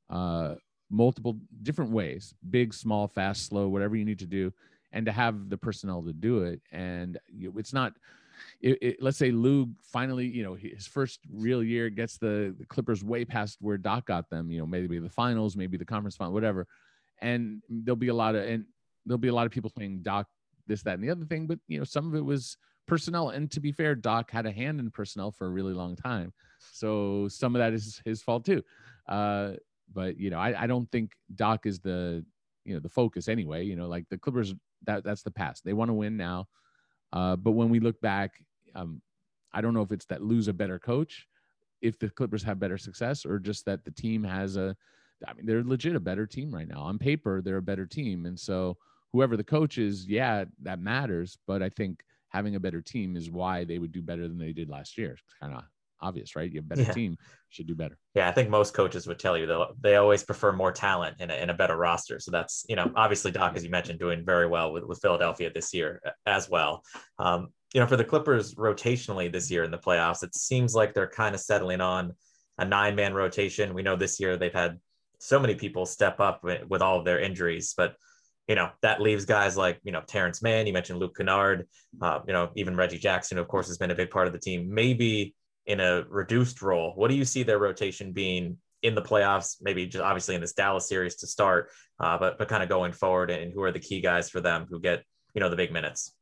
[0.10, 0.56] uh,
[0.90, 4.52] multiple different ways big small fast slow whatever you need to do
[4.92, 7.94] and to have the personnel to do it and it's not
[8.62, 12.66] it, it, let's say Lue finally, you know, his first real year gets the, the,
[12.66, 16.16] Clippers way past where Doc got them, you know, maybe the finals, maybe the conference
[16.16, 16.68] final, whatever.
[17.22, 18.66] And there'll be a lot of, and
[19.06, 20.28] there'll be a lot of people saying Doc
[20.68, 23.30] this, that, and the other thing, but you know, some of it was personnel.
[23.30, 26.34] And to be fair, Doc had a hand in personnel for a really long time,
[26.60, 28.64] so some of that is his fault too.
[29.08, 29.54] Uh,
[29.94, 32.26] but you know, I, I don't think Doc is the
[32.64, 33.64] you know the focus anyway.
[33.64, 34.54] You know, like the Clippers,
[34.86, 35.64] that that's the past.
[35.64, 36.48] They want to win now.
[37.14, 38.44] Uh, but when we look back,
[38.74, 39.02] um,
[39.54, 41.28] I don't know if it's that Lue's a better coach,
[41.82, 44.76] if the Clippers have better success, or just that the team has a.
[45.26, 46.82] I mean, they're legit a better team right now.
[46.82, 48.78] On paper, they're a better team, and so
[49.14, 51.38] whoever the coach is, yeah, that matters.
[51.48, 52.02] But I think
[52.36, 55.12] having a better team is why they would do better than they did last year.
[55.14, 55.64] It's kind of
[56.02, 56.52] obvious, right?
[56.52, 56.92] You have a better yeah.
[56.92, 57.18] team,
[57.50, 57.98] should do better.
[58.14, 61.32] Yeah, I think most coaches would tell you though they always prefer more talent in
[61.32, 62.20] a, in a better roster.
[62.20, 65.50] So that's you know obviously Doc, as you mentioned, doing very well with, with Philadelphia
[65.54, 66.84] this year as well.
[67.20, 70.94] Um, you know, for the Clippers rotationally this year in the playoffs, it seems like
[70.94, 72.14] they're kind of settling on
[72.58, 73.74] a nine man rotation.
[73.74, 74.80] We know this year they've had
[75.20, 77.96] so many people step up with, with all of their injuries, but
[78.48, 81.68] you know, that leaves guys like, you know, Terance Mann, you mentioned Luke Kennard,
[82.02, 84.40] uh, you know, even Reggie Jackson, of course, has been a big part of the
[84.40, 85.34] team, maybe
[85.66, 86.94] in a reduced role.
[86.96, 89.58] What do you see their rotation being in the playoffs?
[89.62, 92.92] Maybe just obviously in this Dallas series to start, uh, but, but kind of going
[92.92, 95.04] forward and who are the key guys for them who get,
[95.34, 96.14] you know, the big minutes?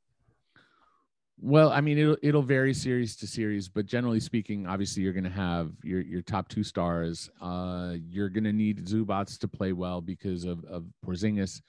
[1.42, 5.26] Well, I mean, it'll it'll vary series to series, but generally speaking, obviously you're going
[5.26, 7.30] to have your your top two stars.
[7.42, 11.60] Uh, you're going to need Zubac to play well because of of Porzingis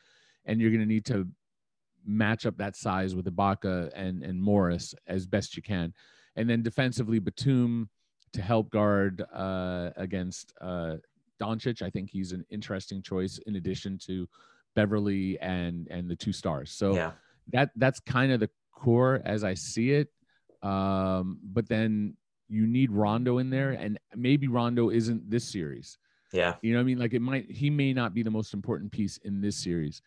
[0.46, 1.28] and you're going to need to
[2.06, 5.92] match up that size with Ibaka and and Morris as best you can,
[6.36, 7.88] and then defensively Batum
[8.32, 10.96] to help guard uh, against uh,
[11.40, 11.82] Doncic.
[11.82, 14.28] I think he's an interesting choice in addition to
[14.74, 16.72] Beverley and and the two stars.
[16.72, 17.12] So yeah.
[17.52, 20.08] that that's kind of the core as I see it.
[20.62, 22.16] Um, but then
[22.48, 25.98] you need Rondo in there, and maybe Rondo isn't this series.
[26.32, 26.98] Yeah, you know what I mean.
[26.98, 30.02] Like it might he may not be the most important piece in this series.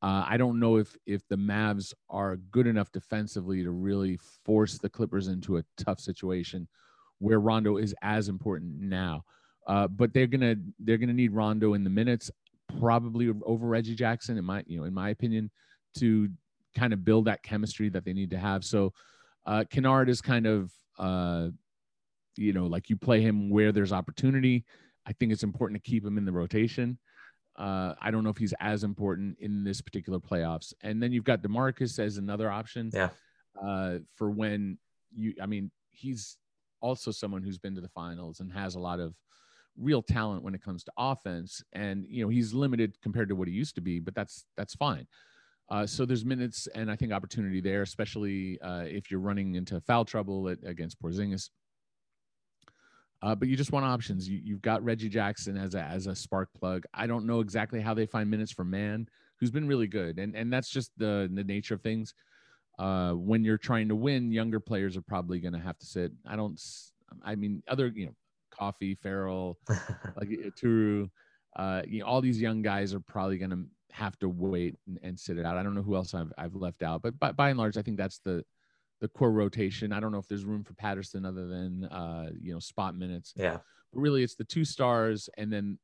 [0.00, 4.78] Uh, I don't know if if the Mavs are good enough defensively to really force
[4.78, 6.68] the Clippers into a tough situation
[7.18, 9.24] where Rondo is as important now.
[9.66, 12.30] Uh, but they're gonna they're gonna need Rondo in the minutes,
[12.78, 15.50] probably over Reggie Jackson, in my you know in my opinion,
[15.98, 16.28] to
[16.76, 18.64] kind of build that chemistry that they need to have.
[18.64, 18.92] So
[19.46, 21.48] uh, Kennard is kind of uh,
[22.36, 24.64] you know like you play him where there's opportunity.
[25.06, 26.98] I think it's important to keep him in the rotation.
[27.58, 30.72] Uh, I don't know if he's as important in this particular playoffs.
[30.82, 32.90] And then you've got Demarcus as another option.
[32.94, 33.10] Yeah.
[33.60, 34.78] Uh, for when
[35.14, 36.36] you, I mean, he's
[36.80, 39.14] also someone who's been to the finals and has a lot of
[39.76, 41.62] real talent when it comes to offense.
[41.72, 44.74] And you know, he's limited compared to what he used to be, but that's that's
[44.74, 45.06] fine.
[45.70, 49.80] Uh, so there's minutes and I think opportunity there, especially uh, if you're running into
[49.80, 51.50] foul trouble at, against Porzingis.
[53.20, 54.28] Uh, but you just want options.
[54.28, 56.84] You, have got Reggie Jackson as a as a spark plug.
[56.94, 60.36] I don't know exactly how they find minutes for Mann, who's been really good, and
[60.36, 62.14] and that's just the the nature of things.
[62.78, 66.12] Uh, when you're trying to win, younger players are probably going to have to sit.
[66.26, 66.60] I don't.
[67.24, 68.14] I mean, other you know,
[68.50, 71.10] Coffey, Ferrell, like uh, Turu,
[71.56, 74.98] uh, you know, all these young guys are probably going to have to wait and,
[75.02, 75.56] and, sit it out.
[75.56, 77.82] I don't know who else I've I've left out, but by, by and large, I
[77.82, 78.44] think that's the
[79.00, 79.92] the core rotation.
[79.92, 83.32] I don't know if there's room for Patterson other than uh, you know spot minutes.
[83.36, 83.58] Yeah,
[83.92, 85.78] but really it's the two stars and then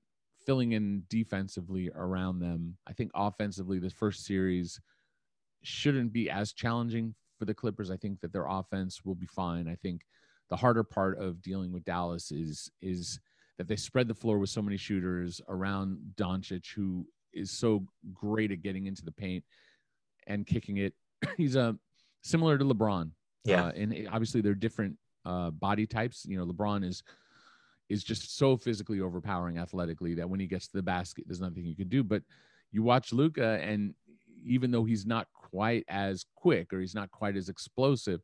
[0.45, 2.77] filling in defensively around them.
[2.87, 4.81] I think offensively, the first series
[5.63, 7.91] shouldn't be as challenging for the Clippers.
[7.91, 9.69] I think that their offense will be fine.
[9.69, 10.03] I think
[10.51, 13.21] the harder part of dealing with Dallas is is
[13.59, 18.51] that they spread the floor with so many shooters around Doncic, who is so great
[18.51, 19.45] at getting into the paint
[20.27, 20.95] and kicking it.
[21.37, 21.77] He's a
[22.25, 23.11] similar to LeBron.
[23.45, 26.25] Yeah, uh, and obviously they're different uh, body types.
[26.27, 27.03] You know, LeBron is
[27.89, 31.65] is just so physically overpowering athletically that when he gets to the basket, there's nothing
[31.65, 32.03] you can do.
[32.03, 32.23] But
[32.73, 33.95] you watch Luka, and
[34.45, 38.21] even though he's not quite as quick or he's not quite as explosive,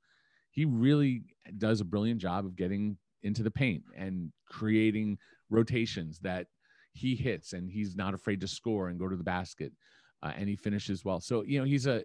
[0.51, 1.23] he really
[1.59, 5.19] does a brilliant job of getting into the paint and creating
[5.51, 6.47] rotations that
[6.93, 9.73] he hits, and he's not afraid to score and go to the basket,
[10.23, 11.21] uh, and he finishes well.
[11.21, 12.03] So you know, he's a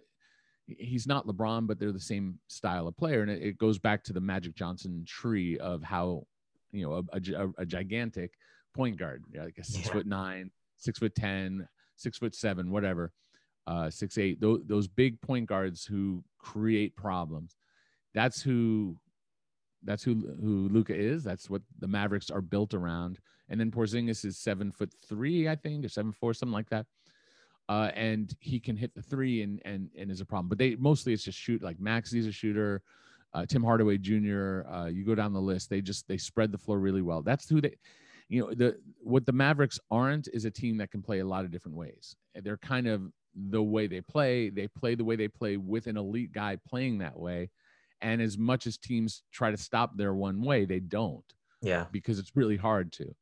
[0.66, 3.22] he's not LeBron, but they're the same style of player.
[3.22, 6.26] And it, it goes back to the Magic Johnson tree of how,
[6.72, 8.32] you know, a, a, a gigantic
[8.74, 9.92] point guard, like a six yeah.
[9.92, 13.12] foot nine, six foot 10, six foot seven, whatever,
[13.66, 17.56] uh, six, eight, those, those big point guards who create problems.
[18.14, 18.96] That's who,
[19.84, 21.22] that's who, who Luka is.
[21.22, 23.18] That's what the Mavericks are built around.
[23.48, 26.86] And then Porzingis is seven foot three, I think, or seven, four, something like that
[27.68, 30.48] uh, and he can hit the three and and and is a problem.
[30.48, 32.82] But they mostly it's just shoot like Maxi's a shooter,
[33.34, 34.62] uh, Tim Hardaway Jr.
[34.68, 37.22] Uh, you go down the list, they just they spread the floor really well.
[37.22, 37.76] That's who they,
[38.28, 41.44] you know, the what the Mavericks aren't is a team that can play a lot
[41.44, 42.16] of different ways.
[42.34, 43.02] They're kind of
[43.50, 44.48] the way they play.
[44.48, 47.50] They play the way they play with an elite guy playing that way.
[48.00, 51.24] And as much as teams try to stop their one way, they don't.
[51.62, 51.86] Yeah.
[51.92, 53.14] Because it's really hard to.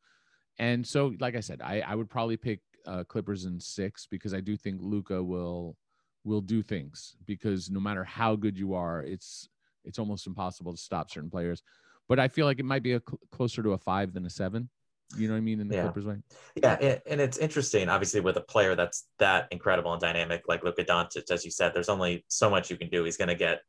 [0.58, 4.34] And so, like I said, I, I would probably pick uh, Clippers in six because
[4.34, 5.76] I do think Luka will
[6.24, 9.48] will do things because no matter how good you are, it's
[9.84, 11.62] it's almost impossible to stop certain players.
[12.08, 14.30] But I feel like it might be a cl- closer to a five than a
[14.30, 14.68] seven.
[15.16, 15.82] You know what I mean in the yeah.
[15.82, 16.16] Clippers way?
[16.56, 20.84] Yeah, and it's interesting, obviously, with a player that's that incredible and dynamic like Luka
[20.84, 23.04] Doncic, as you said, there's only so much you can do.
[23.04, 23.60] He's going to get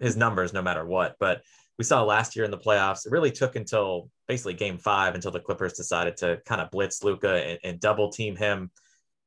[0.00, 1.16] his numbers no matter what.
[1.18, 1.42] But
[1.78, 5.30] we saw last year in the playoffs, it really took until basically game five until
[5.30, 8.70] the Clippers decided to kind of blitz Luka and, and double team him.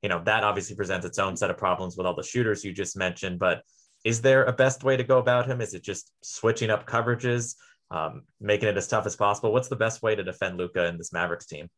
[0.01, 2.71] You know, that obviously presents its own set of problems with all the shooters you
[2.71, 3.39] just mentioned.
[3.39, 3.63] But
[4.03, 5.62] is there a best way to go about him?
[5.62, 7.55] Is it just switching up coverages?
[7.91, 9.51] um, making it as tough as possible.
[9.51, 11.69] What's the best way to defend Luka in this Mavericks team?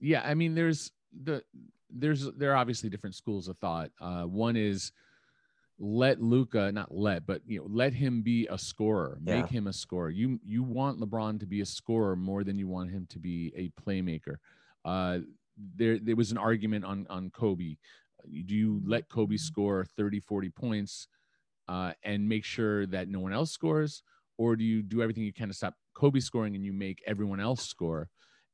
[0.00, 0.90] Yeah, I mean, there's
[1.22, 1.42] the
[1.90, 3.90] there's there are obviously different schools of thought.
[4.00, 4.92] Uh, one is
[5.78, 9.18] let Luka not let, but you know, let him be a scorer.
[9.24, 9.40] Yeah.
[9.40, 10.10] Make him a scorer.
[10.10, 13.52] You you want LeBron to be a scorer more than you want him to be
[13.56, 14.36] a playmaker.
[14.84, 15.20] Uh,
[15.76, 17.76] there there was an argument on on Kobe.
[18.46, 21.08] Do you let Kobe score 30, 40 points
[21.68, 24.02] uh, and make sure that no one else scores?
[24.38, 27.40] or do you do everything you can to stop Kobe scoring and you make everyone
[27.40, 28.08] else score?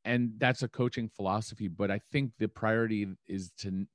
[0.05, 3.87] And that's a coaching philosophy, but I think the priority is to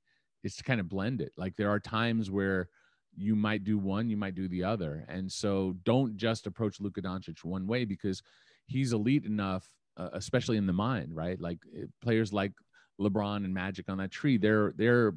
[0.44, 1.32] is to kind of blend it.
[1.36, 2.68] Like there are times where
[3.16, 7.02] you might do one, you might do the other, and so don't just approach Luka
[7.02, 8.22] Doncic one way because
[8.66, 11.40] he's elite enough, uh, especially in the mind, right?
[11.40, 12.52] Like eh, players like
[13.00, 15.14] LeBron and Magic on that tree, their their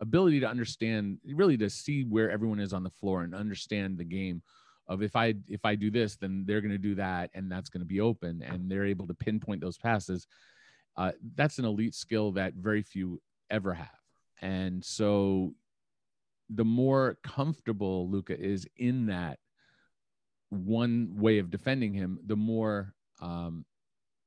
[0.00, 4.04] ability to understand, really to see where everyone is on the floor and understand the
[4.04, 4.42] game
[4.86, 7.68] of if I if I do this, then they're going to do that, and that's
[7.68, 10.26] going to be open, and they're able to pinpoint those passes.
[10.96, 13.88] Uh, that's an elite skill that very few ever have,
[14.40, 15.54] and so
[16.50, 19.38] the more comfortable Luka is in that
[20.50, 23.64] one way of defending him, the more um,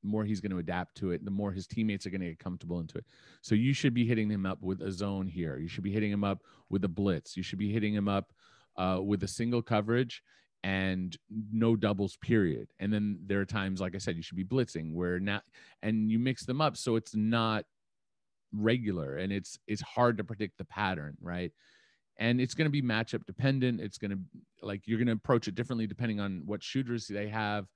[0.04, 2.38] more he's going to adapt to it, the more his teammates are going to get
[2.38, 3.04] comfortable into it.
[3.40, 5.58] So you should be hitting him up with a zone here.
[5.58, 7.36] You should be hitting him up with a blitz.
[7.36, 8.32] You should be hitting him up
[8.76, 10.22] uh, with a single coverage
[10.64, 11.16] and
[11.52, 14.94] no doubles period and then there are times like i said you should be blitzing
[14.94, 15.42] where not
[15.82, 17.64] and you mix them up so it's not
[18.54, 21.50] regular and it's it's hard to predict the pattern right
[22.18, 24.18] and it's going to be matchup dependent it's going to
[24.62, 27.66] like you're going to approach it differently depending on what shooters they have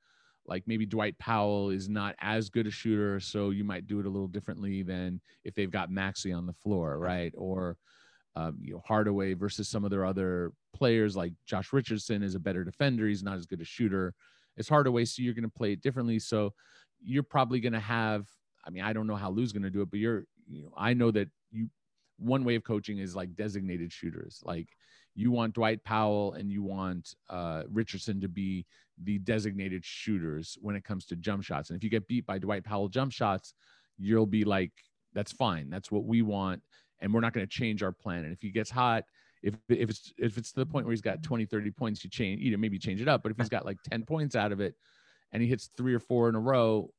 [0.49, 4.07] like maybe Dwight Powell is not as good a shooter so you might do it
[4.07, 7.77] a little differently than if they've got Maxi on the floor right or
[8.37, 12.39] um, you know Hardaway versus some of their other players like Josh Richardson is a
[12.39, 13.09] better defender.
[13.09, 14.15] He's not as good a shooter
[14.59, 16.19] as Hardaway, so you're going to play it differently.
[16.19, 16.53] So
[17.03, 18.27] you're probably going to have.
[18.65, 20.25] I mean, I don't know how Lue's going to do it, but you're.
[20.49, 21.69] You know, I know that you.
[22.19, 24.41] One way of coaching is like designated shooters.
[24.45, 24.69] Like
[25.15, 28.67] you want Dwight Powell and you want uh, Richardson to be
[29.03, 31.71] the designated shooters when it comes to jump shots.
[31.71, 33.55] And if you get beat by Dwight Powell jump shots,
[33.99, 34.73] you'll be like,
[35.15, 35.71] that's fine.
[35.71, 36.63] That's what we want
[37.01, 38.25] and we're not going to change our plan.
[38.25, 39.05] And if he gets hot,
[39.43, 42.11] if if it's if it's to the point where he's got 20, 30 points, you
[42.11, 43.23] change, you know, maybe change it up.
[43.23, 44.75] But if he's got like 10 points out of it
[45.33, 46.91] and he hits three or four in a row,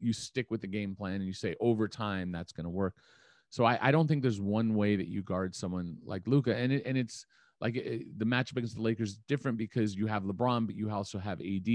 [0.00, 2.94] you stick with the game plan and you say over time that's going to work.
[3.54, 6.72] So I, I don't think there's one way that you guard someone like Luka, and
[6.72, 7.24] it, and it's
[7.60, 10.90] like it, the matchup against the Lakers is different because you have LeBron, but you
[10.90, 11.68] also have AD,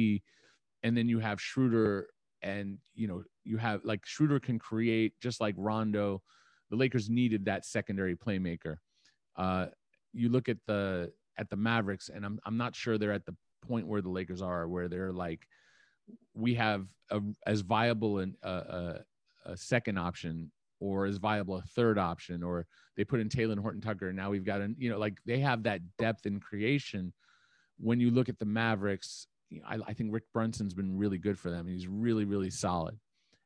[0.84, 2.10] and then you have Schroeder,
[2.42, 6.22] and you know you have like Schroeder can create just like Rondo
[6.70, 8.76] the Lakers needed that secondary playmaker.
[9.38, 9.68] Uh,
[10.12, 13.38] you look at the at the Mavericks, and I'm I'm not sure they're at the
[13.66, 15.48] point where the Lakers are, where they're like,
[16.34, 19.00] we have a, as viable an, a, a,
[19.46, 22.66] a second option or is viable a third option, or
[22.96, 25.40] they put in Talen Horton Tucker, and now we've got an you know like they
[25.40, 27.14] have that depth in creation.
[27.78, 29.28] When you look at the Mavericks,
[29.66, 31.68] I, I think Rick Brunson's been really good for them.
[31.68, 33.00] He's really really solid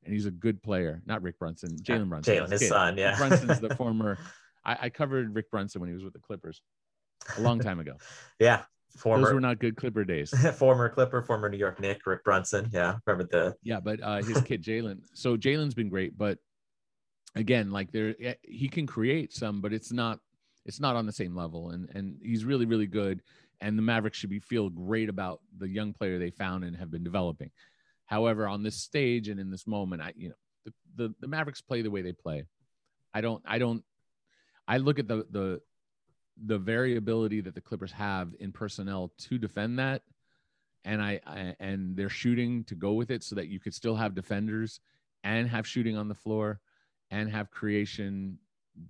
[0.05, 1.01] and he's a good player.
[1.05, 2.35] Not Rick Brunson, Jalen Brunson.
[2.35, 2.69] Jalen, his kid.
[2.69, 3.17] son, yeah.
[3.17, 4.17] Brunson's the former.
[4.65, 6.61] I, I, covered Rick Brunson when he was with the Clippers
[7.37, 7.93] a long time ago.
[8.39, 8.63] yeah,
[8.95, 9.25] former.
[9.25, 10.34] Those were not good Clipper days.
[10.55, 12.69] former Clipper, former New York Knick, Rick Brunson.
[12.71, 13.55] Yeah, remember the.
[13.63, 14.99] Yeah, but uh, his kid Jalen.
[15.13, 16.38] So Jalen's been great, but
[17.36, 20.19] again, like there, eh, he can create some, but it's not.
[20.65, 23.21] It's not on the same level, and and he's really really good.
[23.59, 26.91] And the Mavericks should be feel great about the young player they found and have
[26.91, 27.51] been developing.
[28.05, 31.61] However, on this stage and in this moment, I you know the, the, the Mavericks
[31.61, 32.45] play the way they play.
[33.13, 33.84] I don't I don't
[34.67, 35.61] I look at the the
[36.45, 40.03] the variability that the Clippers have in personnel to defend that,
[40.86, 43.95] and I, I and they're shooting to go with it so that you could still
[43.95, 44.79] have defenders
[45.23, 46.59] and have shooting on the floor
[47.14, 48.39] and have creation,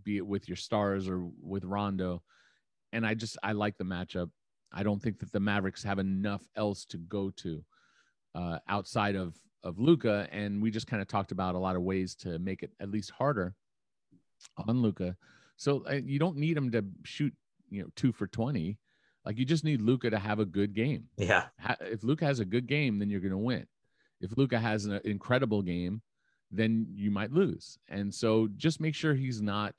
[0.03, 2.21] be it with your stars or with Rondo.
[2.93, 4.29] and I just I like the matchup.
[4.71, 7.63] I don't think that the Mavericks have enough else to go to
[8.35, 11.81] uh, outside of of Luka, and we just kind of talked about a lot of
[11.81, 13.55] ways to make it at least harder
[14.67, 15.15] on Luka.
[15.57, 17.33] So uh, you don't need him to shoot,
[17.69, 18.77] you know, two for twenty.
[19.25, 21.05] Like you just need Luka to have a good game.
[21.17, 21.45] Yeah.
[21.79, 23.65] If Luka has a good game, then you're going to win.
[24.19, 26.01] If Luka has an incredible game,
[26.53, 27.77] then you might lose.
[27.89, 29.73] And so just make sure he's not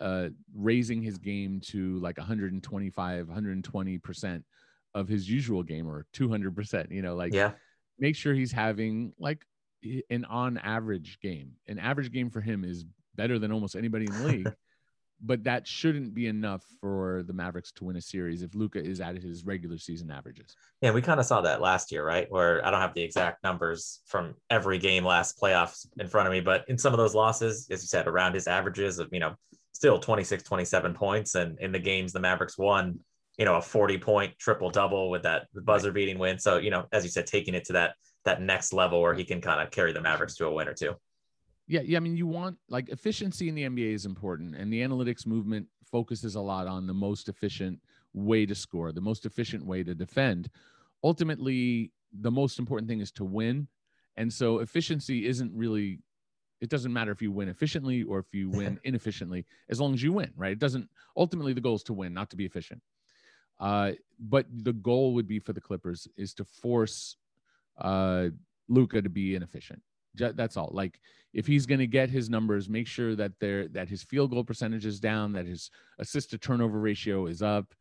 [0.00, 4.44] uh, raising his game to like 125, 120 percent
[4.94, 6.90] of his usual game or 200 percent.
[6.90, 7.52] You know, like yeah,
[7.98, 9.44] make sure he's having like
[10.10, 11.52] an on average game.
[11.68, 14.52] An average game for him is better than almost anybody in the league.
[15.20, 19.00] but that shouldn't be enough for the Mavericks to win a series if Luka is
[19.00, 20.56] at his regular season averages.
[20.82, 22.26] Yeah, we kind of saw that last year, right?
[22.30, 26.32] Where I don't have the exact numbers from every game last playoffs in front of
[26.32, 29.20] me, but in some of those losses, as you said, around his averages of, you
[29.20, 29.34] know,
[29.72, 31.34] still 26, 27 points.
[31.34, 32.98] And in the games the Mavericks won,
[33.38, 36.38] you know, a 40 point triple double with that buzzer beating win.
[36.38, 37.94] So, you know, as you said, taking it to that
[38.24, 40.74] that next level where he can kind of carry the Mavericks to a win or
[40.74, 40.94] two.
[41.68, 41.96] Yeah, yeah.
[41.96, 45.66] I mean, you want like efficiency in the NBA is important, and the analytics movement
[45.90, 47.80] focuses a lot on the most efficient
[48.12, 50.48] way to score, the most efficient way to defend.
[51.02, 53.66] Ultimately, the most important thing is to win,
[54.16, 55.98] and so efficiency isn't really.
[56.60, 60.02] It doesn't matter if you win efficiently or if you win inefficiently, as long as
[60.02, 60.52] you win, right?
[60.52, 60.88] It doesn't.
[61.16, 62.80] Ultimately, the goal is to win, not to be efficient.
[63.58, 67.16] Uh, but the goal would be for the Clippers is to force
[67.78, 68.28] uh,
[68.68, 69.82] Luka to be inefficient
[70.16, 70.70] that's all.
[70.72, 71.00] Like
[71.32, 74.44] if he's going to get his numbers, make sure that they're that his field goal
[74.44, 77.74] percentage is down, that his assist to turnover ratio is up,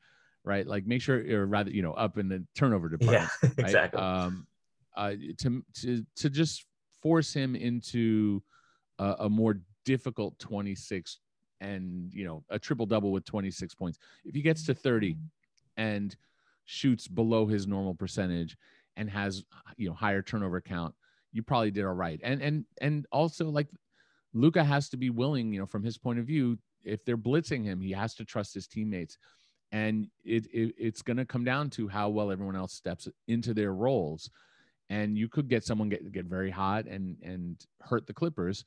[0.44, 0.68] right?
[0.68, 3.30] Like make sure, or rather, you know, up in the turnover department.
[3.44, 4.02] Yeah, exactly.
[4.02, 4.26] Right?
[4.26, 4.48] Um,
[4.96, 6.66] uh, to to to just
[7.02, 8.42] force him into
[9.00, 11.20] a, a more difficult 26
[11.62, 14.00] and you know a triple double with 26 points.
[14.26, 15.18] If he gets to 30
[15.78, 16.16] and
[16.66, 18.58] shoots below his normal percentage
[18.98, 19.44] and has
[19.78, 20.96] you know higher turnover count
[21.36, 22.20] you probably did all right.
[22.24, 23.68] And and and also like
[24.34, 27.66] Luka has to be willing, you know, from his point of view, if they're blitzing
[27.66, 29.18] him, he has to trust his teammates.
[29.74, 33.54] And it, it it's going to come down to how well everyone else steps into
[33.54, 34.32] their roles.
[34.90, 38.64] And you could get someone get get very hot and and hurt the Clippers,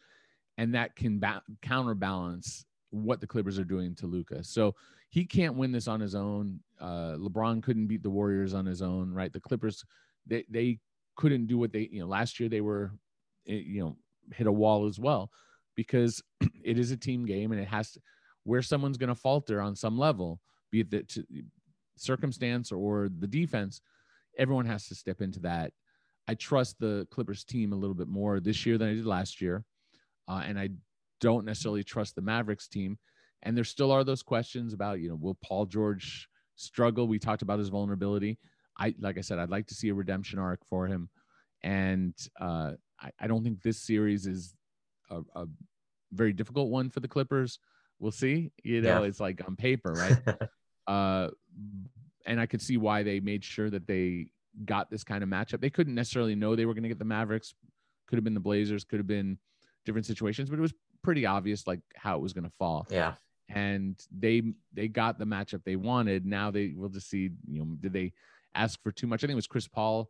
[0.59, 4.45] and that can ba- counterbalance what the Clippers are doing to Luka.
[4.45, 4.75] So
[5.09, 6.61] he can't win this on his own.
[6.79, 9.33] Uh, LeBron couldn't beat the Warriors on his own, right?
[9.33, 9.85] The Clippers,
[10.27, 10.81] they they
[11.19, 12.93] couldn't do what they you know last year they were
[13.49, 13.97] eh, you know
[14.33, 15.31] hit a wall as well
[15.75, 16.23] because
[16.65, 18.01] it is a team game and it has to
[18.45, 20.41] where someone's going to falter on some level
[20.71, 21.05] be it the
[21.97, 23.83] circumstance or the defense
[24.39, 25.73] everyone has to step into that.
[26.29, 29.41] I trust the clippers team a little bit more this year than i did last
[29.41, 29.65] year
[30.29, 30.69] uh, and i
[31.21, 32.97] don't necessarily trust the mavericks team.
[33.43, 37.09] And there still are those questions about you know will paul george struggle?
[37.09, 38.39] We talked about his vulnerability
[38.79, 41.09] I like I said, I'd like to see a redemption arc for him,
[41.63, 44.55] and uh, I, I, don't think this series is
[45.11, 45.47] a, a,
[46.13, 47.59] very difficult one for the Clippers.
[47.99, 48.51] We'll see.
[48.63, 49.09] You know, yeah.
[49.09, 50.39] it's like on paper, right?
[50.87, 51.29] uh,
[52.27, 54.27] and I could see why they made sure that they
[54.65, 55.61] got this kind of matchup.
[55.61, 57.55] They couldn't necessarily know they were going to get the Mavericks.
[58.07, 58.85] Could have been the Blazers.
[58.85, 59.39] Could have been
[59.85, 62.87] different situations, but it was pretty obvious like how it was going to fall.
[62.91, 63.15] Yeah.
[63.49, 64.43] And they
[64.75, 66.27] they got the matchup they wanted.
[66.27, 67.31] Now they will just see.
[67.47, 68.13] You know, did they
[68.55, 69.21] ask for too much.
[69.21, 70.09] I think it was Chris Paul,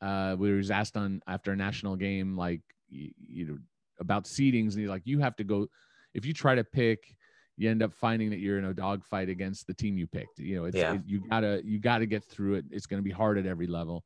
[0.00, 3.58] uh, where he was asked on after a national game, like you, you know,
[4.00, 5.66] about seedings, and he's like, you have to go.
[6.14, 7.16] If you try to pick,
[7.56, 10.38] you end up finding that you're in a dogfight against the team you picked.
[10.38, 10.94] You know, it's yeah.
[10.94, 12.64] it, you gotta you gotta get through it.
[12.70, 14.04] It's going to be hard at every level.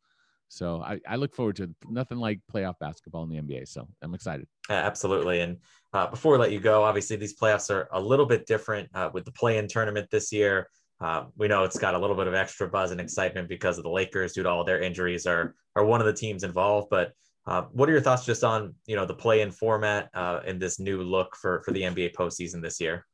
[0.49, 3.69] So I, I look forward to nothing like playoff basketball in the NBA.
[3.69, 4.47] So I'm excited.
[4.71, 5.41] absolutely.
[5.41, 5.59] And
[5.93, 9.11] uh, before we let you go, obviously these playoffs are a little bit different uh,
[9.13, 10.69] with the play-in tournament this year.
[11.01, 13.85] Uh, we know it's got a little bit of extra buzz and excitement because of
[13.85, 16.89] the Lakers due to all their injuries are are one of the teams involved.
[16.91, 17.13] But
[17.47, 20.81] uh, what are your thoughts just on you know the play-in format uh, and this
[20.81, 23.07] new look for for the NBA postseason this year?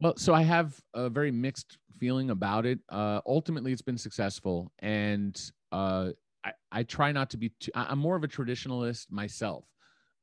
[0.00, 2.80] Well, so I have a very mixed feeling about it.
[2.88, 5.40] Uh, ultimately, it's been successful, and
[5.70, 6.08] uh,
[6.44, 7.52] I, I try not to be.
[7.60, 9.66] Too, I'm more of a traditionalist myself,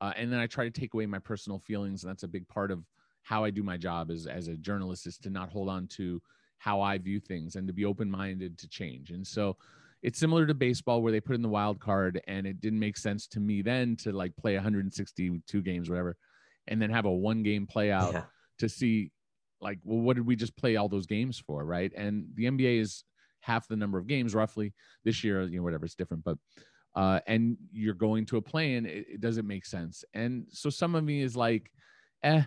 [0.01, 2.47] uh, and then I try to take away my personal feelings, and that's a big
[2.47, 2.83] part of
[3.21, 6.19] how I do my job as as a journalist is to not hold on to
[6.59, 9.09] how I view things and to be open minded to change.
[9.09, 9.57] And so
[10.03, 12.97] it's similar to baseball where they put in the wild card and it didn't make
[12.97, 16.15] sense to me then to like play 162 games, whatever,
[16.67, 18.23] and then have a one game play out yeah.
[18.59, 19.11] to see
[19.61, 21.65] like, well, what did we just play all those games for?
[21.65, 21.91] Right.
[21.95, 23.03] And the NBA is
[23.41, 26.37] half the number of games roughly this year, you know, whatever, it's different, but
[26.95, 30.03] uh, and you're going to a play and it, it doesn't make sense.
[30.13, 31.71] And so some of me is like,
[32.23, 32.43] eh,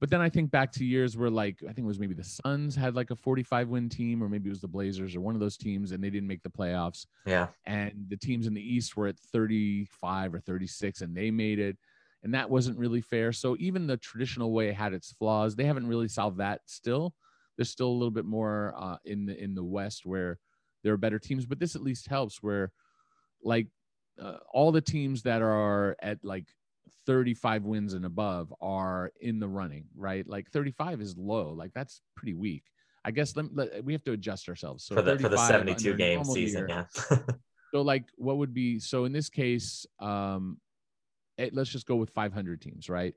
[0.00, 2.24] But then I think back to years where like I think it was maybe the
[2.24, 5.34] Suns had like a 45 win team, or maybe it was the Blazers or one
[5.34, 7.06] of those teams, and they didn't make the playoffs.
[7.26, 7.48] Yeah.
[7.64, 11.78] And the teams in the East were at 35 or 36, and they made it,
[12.22, 13.32] and that wasn't really fair.
[13.32, 15.54] So even the traditional way had its flaws.
[15.54, 17.14] They haven't really solved that still.
[17.56, 20.38] There's still a little bit more uh, in the in the West where
[20.82, 22.72] there are better teams, but this at least helps where
[23.42, 23.68] like
[24.20, 26.46] uh, all the teams that are at like
[27.06, 30.26] 35 wins and above are in the running, right?
[30.28, 31.52] Like 35 is low.
[31.52, 32.64] Like that's pretty weak.
[33.04, 34.84] I guess let, let, we have to adjust ourselves.
[34.84, 37.18] So for the for the 72 game season, year, yeah.
[37.72, 40.58] so like what would be so in this case, um,
[41.36, 43.14] it, let's just go with 500 teams, right?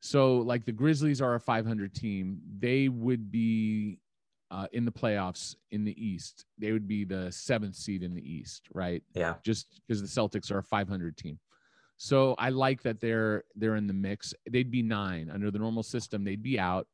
[0.00, 2.40] So like the Grizzlies are a 500 team.
[2.58, 3.98] They would be
[4.50, 6.44] uh, in the playoffs in the East.
[6.58, 9.02] They would be the seventh seed in the East, right?
[9.14, 9.34] Yeah.
[9.42, 11.38] Just because the Celtics are a 500 team.
[12.02, 14.34] So I like that they're they're in the mix.
[14.50, 16.24] They'd be nine under the normal system.
[16.24, 16.88] They'd be out,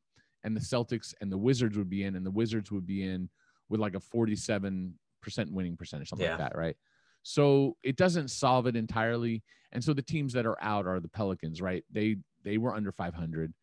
[0.44, 3.30] and the Celtics and the Wizards would be in, and the Wizards would be in
[3.70, 4.92] with like a 47
[5.22, 6.32] percent winning percentage, something yeah.
[6.32, 6.76] like that, right?
[7.22, 9.42] So it doesn't solve it entirely.
[9.72, 11.82] And so the teams that are out are the Pelicans, right?
[11.90, 13.54] They they were under 500,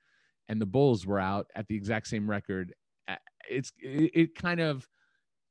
[0.50, 2.74] and the Bulls were out at the exact same record.
[3.48, 4.90] It's it, it kind of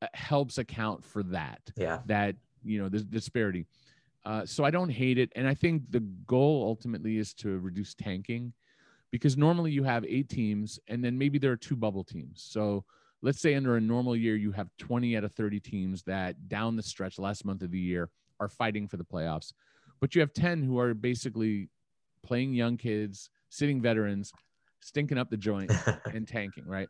[0.02, 1.60] uh, helps account for that.
[1.76, 2.00] Yeah.
[2.06, 2.34] That
[2.64, 3.68] you know the disparity.
[4.24, 7.94] Uh, so I don't hate it, and I think the goal ultimately is to reduce
[7.94, 8.54] tanking,
[9.10, 12.42] because normally you have eight teams, and then maybe there are two bubble teams.
[12.48, 12.84] So
[13.20, 16.76] let's say under a normal year you have 20 out of 30 teams that down
[16.76, 18.10] the stretch last month of the year
[18.40, 19.52] are fighting for the playoffs,
[20.00, 21.68] but you have 10 who are basically
[22.22, 24.32] playing young kids, sitting veterans,
[24.80, 25.70] stinking up the joint,
[26.14, 26.66] and tanking.
[26.66, 26.88] Right.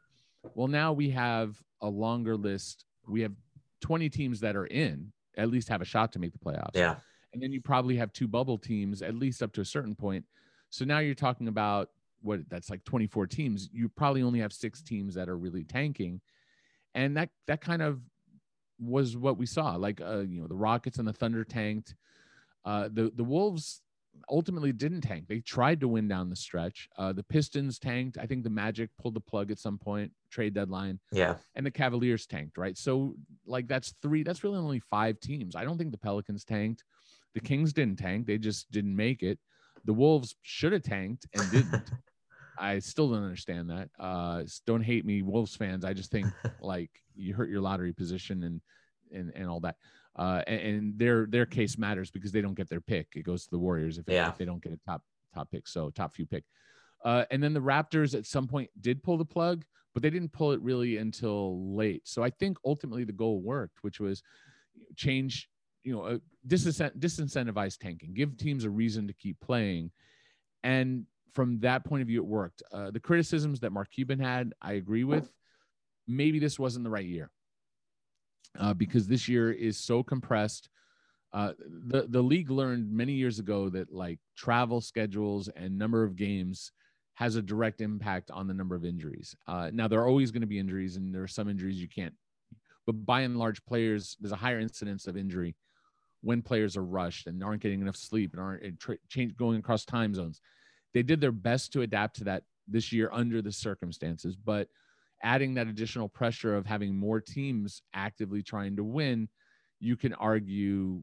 [0.55, 2.85] Well, now we have a longer list.
[3.09, 3.33] We have
[3.81, 6.75] 20 teams that are in, at least have a shot to make the playoffs.
[6.75, 6.95] Yeah
[7.35, 10.25] and then you probably have two bubble teams at least up to a certain point.
[10.71, 11.91] So now you're talking about
[12.23, 13.69] what that's like 24 teams.
[13.73, 16.21] You probably only have six teams that are really tanking,
[16.95, 18.01] and that that kind of
[18.81, 19.75] was what we saw.
[19.77, 21.95] Like uh, you know, the Rockets and the Thunder tanked.
[22.65, 23.83] Uh, the the Wolves
[24.31, 25.27] ultimately didn't tank.
[25.29, 26.89] They tried to win down the stretch.
[26.97, 28.19] Uh, the Pistons tanked.
[28.19, 31.01] I think the Magic pulled the plug at some point, trade deadline.
[31.13, 31.37] Yeah.
[31.55, 32.77] And the Cavaliers tanked, right?
[32.77, 33.17] So,
[33.47, 35.57] like, that's three, that's really only five teams.
[35.57, 36.85] I don't think the Pelicans tanked.
[37.35, 39.39] The Kings didn't tank; they just didn't make it.
[39.85, 41.91] The Wolves should have tanked and didn't.
[42.59, 43.91] I still don't understand that.
[43.99, 45.85] Uh, don't hate me, Wolves fans.
[45.85, 46.27] I just think
[46.61, 48.61] like you hurt your lottery position and
[49.13, 49.77] and and all that.
[50.17, 53.09] Uh, and, and, their their case matters because they don't get their pick.
[53.17, 54.29] It goes to the Warriors if, yeah.
[54.29, 55.03] if they don't get a top
[55.35, 55.67] top pick.
[55.67, 56.45] So top few pick.
[57.05, 60.33] Uh, and then the Raptors at some point did pull the plug, but they didn't
[60.33, 62.03] pull it really until late.
[62.05, 64.23] So I think ultimately the goal worked, which was
[64.97, 65.49] change
[65.85, 66.19] you know, uh,
[66.49, 69.91] disincentivize tanking, give teams a reason to keep playing.
[70.63, 71.05] And
[71.35, 72.63] from that point of view, it worked.
[72.73, 75.31] Uh, the criticisms that Mark Cuban had, I agree with.
[76.09, 77.31] Maybe this wasn't the right year
[78.59, 80.69] uh, because this year is so compressed.
[81.33, 81.53] Uh,
[81.89, 86.71] the the league learned many years ago that like travel schedules and number of games
[87.15, 89.35] has a direct impact on the number of injuries.
[89.47, 91.89] Uh, now there are always going to be injuries, and there are some injuries you
[91.89, 92.15] can't.
[92.87, 95.57] But by and large, players there's a higher incidence of injury
[96.25, 99.59] when players are rushed and aren't getting enough sleep and aren't and tra- change going
[99.59, 100.41] across time zones.
[100.95, 104.69] They did their best to adapt to that this year under the circumstances, but
[105.23, 109.29] adding that additional pressure of having more teams actively trying to win,
[109.81, 111.03] you can argue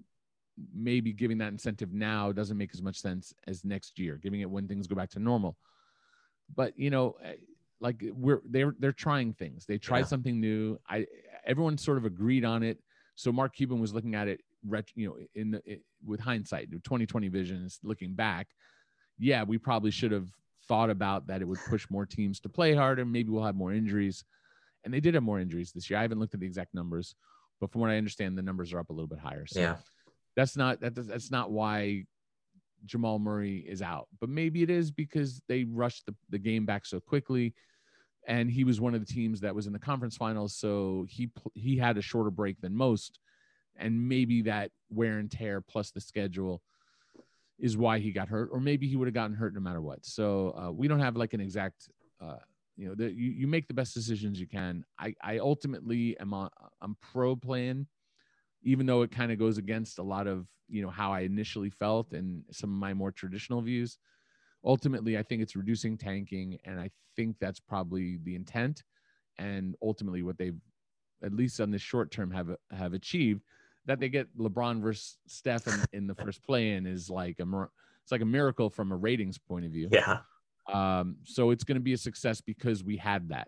[0.73, 4.49] maybe giving that incentive now doesn't make as much sense as next year, giving it
[4.49, 5.55] when things go back to normal.
[6.55, 7.33] But you know, eh,
[7.79, 9.65] like we're they're they're trying things.
[9.65, 10.05] They tried yeah.
[10.05, 10.79] something new.
[10.89, 11.05] I
[11.45, 12.79] everyone sort of agreed on it.
[13.15, 14.41] So Mark Cuban was looking at it
[14.95, 18.47] you know in the it, with hindsight 2020 vision is looking back
[19.17, 20.27] yeah we probably should have
[20.67, 23.03] thought about that it would push more teams to play harder.
[23.03, 24.23] Maybe we'll have more injuries.
[24.83, 25.99] And they did have more injuries this year.
[25.99, 27.15] I haven't looked at the exact numbers
[27.59, 29.45] but from what i understand the numbers are up a little bit higher.
[29.45, 29.75] So yeah.
[30.35, 32.05] that's not that, that's not why
[32.85, 34.07] jamal murray is out.
[34.19, 37.53] But maybe it is because they rushed the, the game back so quickly
[38.27, 41.31] and he was one of the teams that was in the conference finals so he
[41.55, 43.17] he had a shorter break than most
[43.75, 46.61] and maybe that wear and tear plus the schedule
[47.59, 50.05] is why he got hurt, or maybe he would have gotten hurt no matter what.
[50.05, 52.37] So uh, we don't have like an exact, uh,
[52.75, 54.83] you know, the, you, you make the best decisions you can.
[54.97, 56.49] I, I ultimately am on,
[56.81, 57.85] I'm pro plan,
[58.63, 61.69] even though it kind of goes against a lot of, you know, how I initially
[61.69, 63.97] felt and some of my more traditional views.
[64.63, 68.83] Ultimately, I think it's reducing tanking, and I think that's probably the intent,
[69.37, 70.59] and ultimately what they've,
[71.23, 73.43] at least on the short term, have have achieved
[73.85, 77.45] that they get LeBron versus Steph in, in the first play in is like a
[78.03, 79.89] it's like a miracle from a ratings point of view.
[79.91, 80.19] Yeah.
[80.71, 83.47] Um, so it's going to be a success because we had that.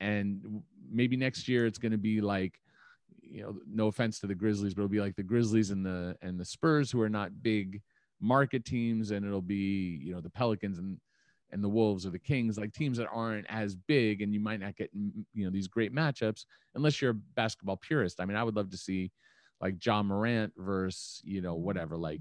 [0.00, 2.54] And maybe next year it's going to be like,
[3.20, 6.16] you know, no offense to the Grizzlies, but it'll be like the Grizzlies and the
[6.22, 7.82] and the Spurs who are not big
[8.20, 10.98] market teams, and it'll be you know the Pelicans and
[11.52, 14.60] and the Wolves or the Kings, like teams that aren't as big, and you might
[14.60, 16.44] not get you know these great matchups
[16.74, 18.20] unless you're a basketball purist.
[18.20, 19.10] I mean, I would love to see
[19.60, 22.20] like Ja Morant versus you know whatever like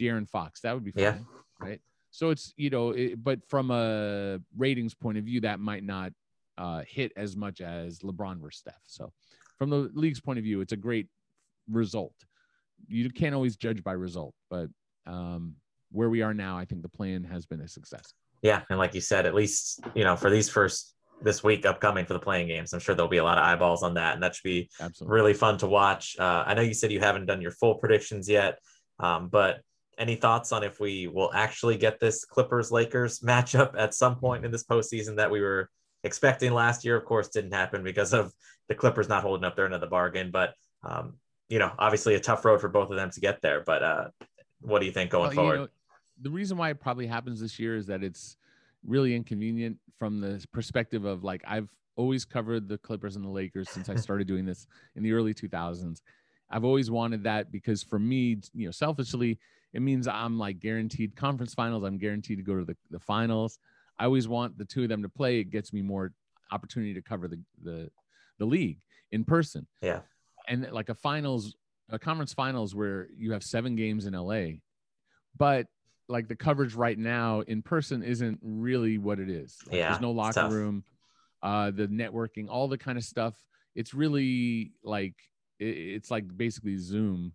[0.00, 0.60] De'Aaron Fox.
[0.60, 1.18] That would be fun, Yeah.
[1.60, 1.80] right?
[2.10, 6.12] So it's you know, it, but from a ratings point of view, that might not
[6.58, 8.82] uh, hit as much as LeBron versus Steph.
[8.86, 9.12] So
[9.58, 11.06] from the league's point of view, it's a great
[11.70, 12.14] result.
[12.88, 14.68] You can't always judge by result, but
[15.06, 15.54] um,
[15.90, 18.12] where we are now, I think the plan has been a success.
[18.42, 22.04] Yeah, and like you said, at least you know for these first this week upcoming
[22.04, 24.22] for the play-in games, I'm sure there'll be a lot of eyeballs on that, and
[24.22, 25.14] that should be Absolutely.
[25.14, 26.16] really fun to watch.
[26.18, 28.58] Uh, I know you said you haven't done your full predictions yet,
[28.98, 29.60] um, but
[29.98, 34.44] any thoughts on if we will actually get this Clippers Lakers matchup at some point
[34.44, 35.68] in this postseason that we were
[36.04, 36.96] expecting last year?
[36.96, 38.32] Of course, didn't happen because of
[38.68, 40.30] the Clippers not holding up their end of the bargain.
[40.30, 41.14] But um,
[41.48, 43.62] you know, obviously a tough road for both of them to get there.
[43.64, 44.08] But uh,
[44.60, 45.56] what do you think going Well, you forward?
[45.58, 45.68] know,
[46.20, 48.36] the reason why it probably happens this year is that it's
[48.86, 53.70] really inconvenient from the perspective of like I've always covered the Clippers and the Lakers
[53.70, 54.66] since I started doing this
[54.96, 56.00] in the early 2000s.
[56.50, 59.38] I've always wanted that because for me, you know, selfishly,
[59.72, 61.84] it means I'm like guaranteed conference finals.
[61.84, 63.58] I'm guaranteed to go to the, the finals.
[63.98, 65.38] I always want the two of them to play.
[65.38, 66.12] It gets me more
[66.50, 67.90] opportunity to cover the the,
[68.38, 68.80] the league
[69.12, 69.66] in person.
[69.80, 70.00] Yeah.
[70.48, 71.54] And like a finals,
[71.88, 74.58] a conference finals where you have seven games in LA,
[75.36, 75.66] but
[76.08, 79.58] like the coverage right now in person isn't really what it is.
[79.66, 80.84] Like, Yeah, There's no locker room,
[81.42, 83.34] uh, the networking, all the kind of stuff.
[83.74, 85.14] It's really like
[85.58, 87.32] it, it's like basically Zoom,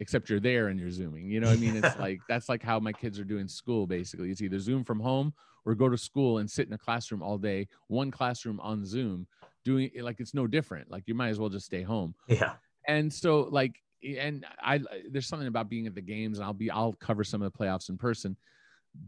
[0.00, 1.30] except you're there and you're zooming.
[1.30, 1.76] You know what I mean?
[1.76, 4.30] It's like that's like how my kids are doing school basically.
[4.30, 5.32] It's either Zoom from home
[5.64, 9.26] or go to school and sit in a classroom all day, one classroom on Zoom,
[9.64, 10.90] doing it like it's no different.
[10.90, 12.54] Like you might as well just stay home Yeah.
[12.86, 14.80] and so like and i
[15.10, 17.58] there's something about being at the games and i'll be i'll cover some of the
[17.58, 18.36] playoffs in person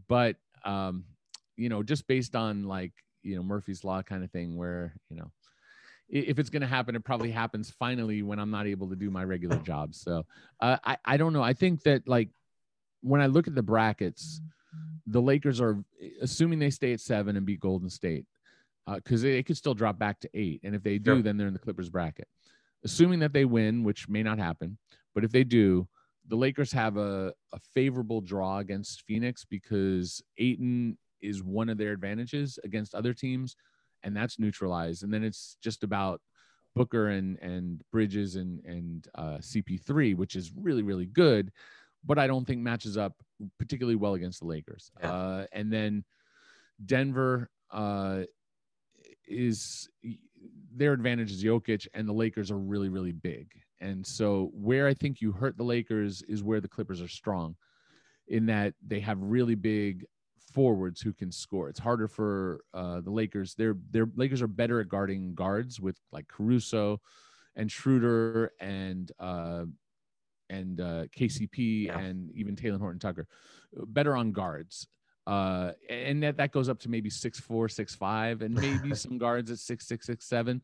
[0.07, 0.35] but
[0.65, 1.05] um
[1.55, 2.91] you know just based on like
[3.23, 5.31] you know murphy's law kind of thing where you know
[6.09, 9.09] if it's going to happen it probably happens finally when i'm not able to do
[9.09, 9.95] my regular job.
[9.95, 10.25] So
[10.59, 11.43] uh, i i don't know.
[11.43, 12.29] I think that like
[13.01, 14.41] when i look at the brackets
[15.07, 15.83] the lakers are
[16.21, 18.25] assuming they stay at seven and beat golden state
[18.95, 21.21] because they, they could still drop back to eight and if they do Sure.
[21.21, 22.27] then they're in the clippers bracket
[22.83, 24.77] assuming that they win, which may not happen,
[25.13, 25.87] but if they do,
[26.27, 31.91] the Lakers have a, a favorable draw against Phoenix because Ayton is one of their
[31.91, 33.55] advantages against other teams,
[34.03, 35.03] and that's neutralized.
[35.03, 36.21] And then it's just about
[36.75, 41.51] Booker and and Bridges and and uh, CP3, which is really really good,
[42.05, 43.13] but I don't think matches up
[43.57, 44.91] particularly well against the Lakers.
[44.99, 45.11] Yeah.
[45.11, 46.03] Uh, and then
[46.85, 48.21] Denver uh,
[49.27, 49.89] is
[50.75, 53.51] their advantage is Jokic, and the Lakers are really, really big.
[53.79, 57.55] And so, where I think you hurt the Lakers is where the Clippers are strong,
[58.27, 60.05] in that they have really big
[60.53, 61.69] forwards who can score.
[61.69, 63.55] It's harder for uh, the Lakers.
[63.55, 67.01] Their their Lakers are better at guarding guards with like Caruso
[67.55, 69.65] and Schroeder and uh,
[70.49, 71.99] and uh, KCP Yeah.
[71.99, 73.27] and even Talen Horton Tucker,
[73.73, 74.87] better on guards.
[75.27, 79.17] Uh, and that, that goes up to maybe six four, six five, and maybe some
[79.17, 80.61] guards at six six, six seven.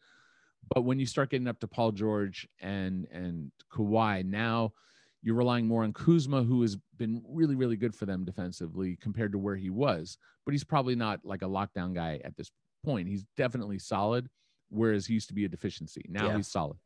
[0.73, 4.73] But when you start getting up to Paul George and and Kawhi, now
[5.21, 9.31] you're relying more on Kuzma, who has been really, really good for them defensively compared
[9.31, 10.17] to where he was.
[10.45, 12.51] But he's probably not like a lockdown guy at this
[12.83, 13.07] point.
[13.07, 14.29] He's definitely solid,
[14.69, 16.05] whereas he used to be a deficiency.
[16.07, 16.37] Now Yeah.
[16.37, 16.77] he's solid.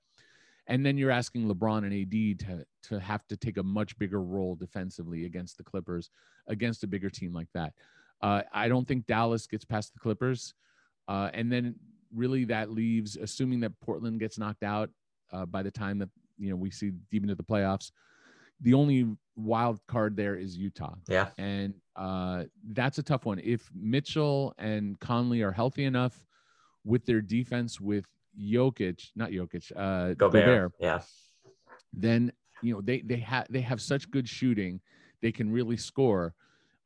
[0.68, 4.22] And then you're asking LeBron and AD to to have to take a much bigger
[4.22, 6.09] role defensively against the Clippers,
[6.47, 7.74] against a bigger team like that.
[8.22, 10.53] Uh, I don't think Dallas gets past the Clippers,
[11.07, 11.76] uh, and then
[12.14, 14.89] really that leaves, assuming that Portland gets knocked out
[15.32, 17.91] uh, by the time that you know we see deep into the playoffs.
[18.64, 21.30] The only wild card there is Utah, Yeah.
[21.39, 22.43] and uh,
[22.74, 23.39] that's a tough one.
[23.43, 26.24] If Mitchell and Conley are healthy enough
[26.86, 28.05] with their defense, with
[28.39, 30.45] Jokic, not Jokic, uh, Gobert.
[30.45, 31.01] Gobert Yeah.
[31.93, 34.79] then you know they they have they have such good shooting
[35.21, 36.34] they can really score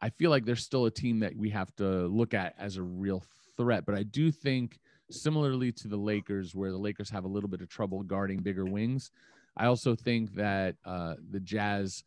[0.02, 2.82] i feel like they're still a team that we have to look at as a
[2.82, 3.22] real
[3.58, 4.80] threat but i do think
[5.12, 8.66] similarly to the lakers where the lakers have a little bit of trouble guarding bigger
[8.66, 9.12] wings
[9.58, 12.04] i also think that uh, the jazz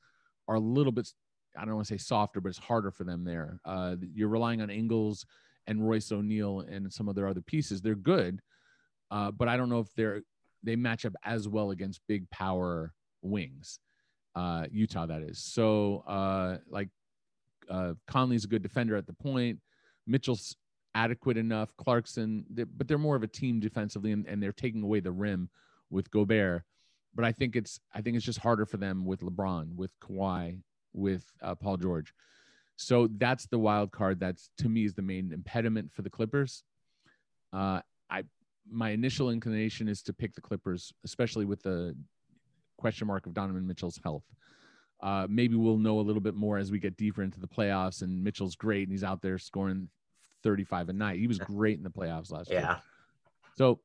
[0.49, 1.13] are a little bit
[1.57, 4.61] i don't want to say softer but it's harder for them there uh, you're relying
[4.63, 5.27] on ingles
[5.67, 8.41] and royce o'neal and some of their other pieces they're good
[9.11, 10.23] uh, but i don't know if they're
[10.63, 12.93] they match up as well against big power
[13.23, 13.79] wings.
[14.35, 15.39] Uh, Utah, that is.
[15.39, 16.89] So, uh, like,
[17.69, 19.59] uh, Conley's a good defender at the point.
[20.07, 20.57] Mitchell's
[20.95, 21.75] adequate enough.
[21.77, 22.45] Clarkson,
[22.77, 25.51] but they're more of a team defensively, and, and they're taking away the rim
[25.91, 26.63] with Gobert.
[27.15, 30.61] But I think it's I think it's just harder for them with LeBron, with Kawhi,
[30.93, 32.15] with uh, Paul George.
[32.77, 34.21] So that's the wild card.
[34.21, 36.63] That's to me is the main impediment for the Clippers.
[37.53, 38.25] Uh, I
[38.71, 41.95] my initial inclination is to pick the Clippers, especially with the
[42.77, 44.25] question mark of Donovan Mitchell's health.
[45.01, 48.03] Uh, maybe we'll know a little bit more as we get deeper into the playoffs.
[48.03, 49.89] And Mitchell's great, and he's out there scoring
[50.43, 51.19] 35 a night.
[51.19, 52.61] He was great in the playoffs last yeah.
[52.61, 52.79] year.
[53.57, 53.81] So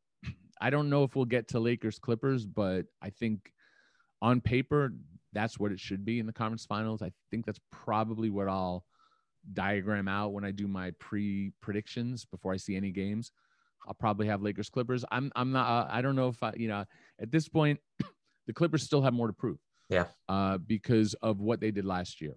[0.61, 3.51] I don't know if we'll get to Lakers Clippers, but I think
[4.21, 4.93] on paper
[5.33, 7.01] that's what it should be in the conference finals.
[7.01, 8.85] I think that's probably what I'll
[9.51, 13.31] diagram out when I do my pre predictions before I see any games.
[13.87, 15.03] I'll probably have Lakers Clippers.
[15.11, 16.85] I'm I'm not uh, I don't know if I you know
[17.21, 17.79] at this point
[18.47, 19.57] the Clippers still have more to prove.
[19.89, 20.05] Yeah.
[20.27, 22.35] Uh, because of what they did last year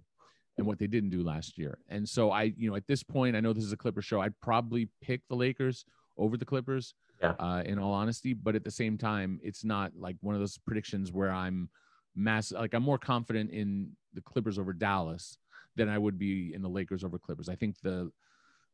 [0.58, 1.78] and what they didn't do last year.
[1.88, 4.20] And so I, you know, at this point, I know this is a Clipper show.
[4.20, 5.84] I'd probably pick the Lakers
[6.16, 6.94] over the Clippers.
[7.22, 7.32] Yeah.
[7.38, 10.58] Uh, in all honesty, but at the same time, it's not like one of those
[10.58, 11.70] predictions where I'm
[12.14, 15.38] mass like I'm more confident in the Clippers over Dallas
[15.76, 17.48] than I would be in the Lakers over Clippers.
[17.48, 18.10] I think the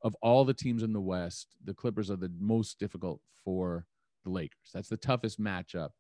[0.03, 3.87] of all the teams in the West, the Clippers are the most difficult for
[4.25, 4.71] the Lakers.
[4.73, 5.91] That's the toughest matchup.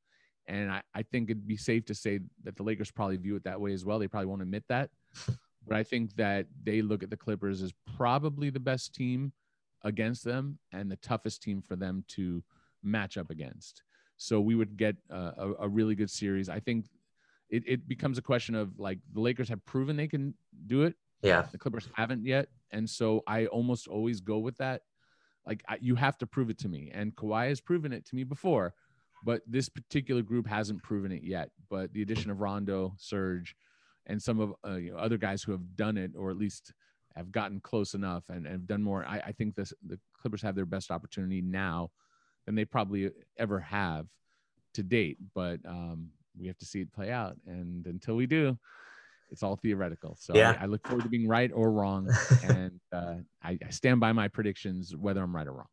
[0.48, 3.44] And I, I think it'd be safe to say that the Lakers probably view it
[3.44, 3.98] that way as well.
[3.98, 4.90] They probably won't admit that.
[5.66, 9.32] but I think that they look at the Clippers as probably the best team
[9.84, 12.42] against them and the toughest team for them to
[12.82, 13.82] match up against.
[14.16, 16.48] So we would get a, a really good series.
[16.48, 16.86] I think
[17.50, 20.34] it, it becomes a question of like the Lakers have proven they can
[20.66, 20.94] do it.
[21.22, 21.46] Yeah.
[21.50, 22.48] The Clippers haven't yet.
[22.70, 24.82] And so I almost always go with that.
[25.46, 26.90] Like I, you have to prove it to me.
[26.92, 28.74] And Kawhi has proven it to me before,
[29.24, 31.50] but this particular group hasn't proven it yet.
[31.68, 33.56] But the addition of Rondo, Serge,
[34.06, 36.72] and some of uh, you know, other guys who have done it, or at least
[37.14, 39.04] have gotten close enough and, and have done more.
[39.06, 41.90] I, I think this, the Clippers have their best opportunity now
[42.46, 44.06] than they probably ever have
[44.74, 45.18] to date.
[45.34, 47.36] But um, we have to see it play out.
[47.46, 48.58] And until we do,
[49.32, 50.16] it's all theoretical.
[50.20, 50.56] So yeah.
[50.60, 52.08] I, I look forward to being right or wrong.
[52.44, 55.66] and uh, I, I, stand by my predictions, whether I'm right or wrong.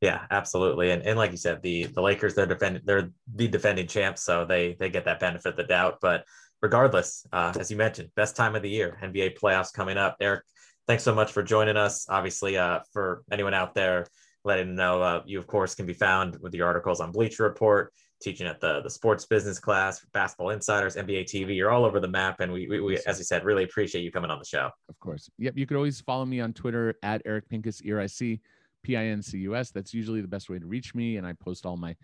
[0.00, 0.90] Yeah, absolutely.
[0.90, 4.22] And, and like you said, the, the Lakers, they're defending, they're the defending champs.
[4.22, 6.24] So they, they get that benefit of the doubt, but
[6.60, 10.16] regardless, uh, as you mentioned, best time of the year, NBA playoffs coming up.
[10.20, 10.44] Eric,
[10.86, 12.06] thanks so much for joining us.
[12.10, 14.06] Obviously, uh, for anyone out there,
[14.44, 17.44] letting them know uh, you, of course, can be found with your articles on Bleacher
[17.44, 21.56] Report teaching at the the sports business class, Basketball Insiders, NBA TV.
[21.56, 24.12] You're all over the map, and we, we, we as you said, really appreciate you
[24.12, 24.70] coming on the show.
[24.88, 25.30] Of course.
[25.38, 25.54] Yep.
[25.56, 28.40] You could always follow me on Twitter at Eric Pincus, E R I C
[28.82, 29.70] P I N C U S.
[29.70, 31.94] That's usually the best way to reach me, and I post all my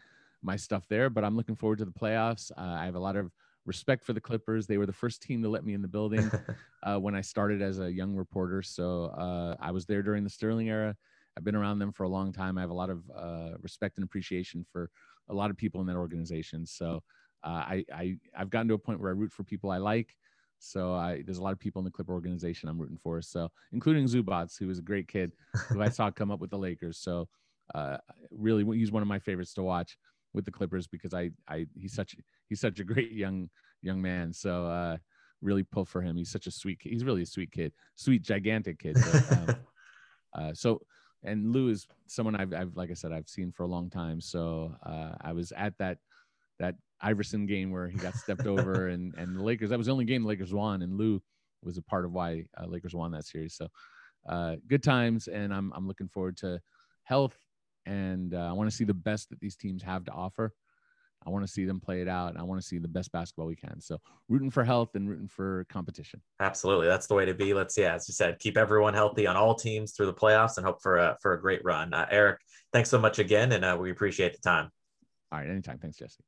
[0.42, 1.10] my stuff there.
[1.10, 2.50] But I'm looking forward to the playoffs.
[2.56, 3.30] Uh, I have a lot of
[3.64, 4.66] respect for the Clippers.
[4.66, 6.30] They were the first team to let me in the building
[6.82, 8.62] uh, when I started as a young reporter.
[8.62, 10.96] So uh, I was there during the Sterling era.
[11.36, 12.58] I've been around them for a long time.
[12.58, 14.90] I have a lot of uh, respect and appreciation for
[15.28, 16.66] a lot of people in that organization.
[16.66, 17.02] So
[17.44, 20.16] uh, I, I I've gotten to a point where I root for people I like.
[20.58, 23.20] So I, there's a lot of people in the Clipper organization I'm rooting for.
[23.20, 25.32] So including Zubac, who was a great kid
[25.70, 26.98] who I saw come up with the Lakers.
[26.98, 27.28] So
[27.74, 27.96] uh,
[28.30, 29.98] really, he's one of my favorites to watch
[30.34, 32.14] with the Clippers because I, I he's such
[32.48, 33.50] he's such a great young
[33.82, 34.32] young man.
[34.32, 34.96] So uh,
[35.40, 36.16] really pull for him.
[36.16, 36.78] He's such a sweet.
[36.80, 38.96] He's really a sweet kid, sweet gigantic kid.
[38.96, 39.56] But, um,
[40.34, 40.80] uh, so
[41.24, 44.20] and Lue is someone I've, I've, like I said, I've seen for a long time.
[44.20, 45.98] So uh, I was at that
[46.58, 49.70] that Iverson game where he got stepped over, and and the Lakers.
[49.70, 51.22] That was the only game the Lakers won, and Lue
[51.62, 53.54] was a part of why uh, Lakers won that series.
[53.54, 53.68] So
[54.28, 56.60] uh, good times, and I'm I'm looking forward to
[57.04, 57.36] health,
[57.86, 60.54] and uh, I want to see the best that these teams have to offer.
[61.26, 62.30] I want to see them play it out.
[62.30, 63.80] And I want to see the best basketball we can.
[63.80, 63.98] So
[64.28, 66.20] rooting for health and rooting for competition.
[66.40, 67.54] Absolutely, that's the way to be.
[67.54, 70.66] Let's yeah, as you said, keep everyone healthy on all teams through the playoffs and
[70.66, 71.94] hope for a for a great run.
[71.94, 72.40] Uh, Eric,
[72.72, 74.70] thanks so much again, and uh, we appreciate the time.
[75.30, 75.78] All right, anytime.
[75.78, 76.22] Thanks, Jesse.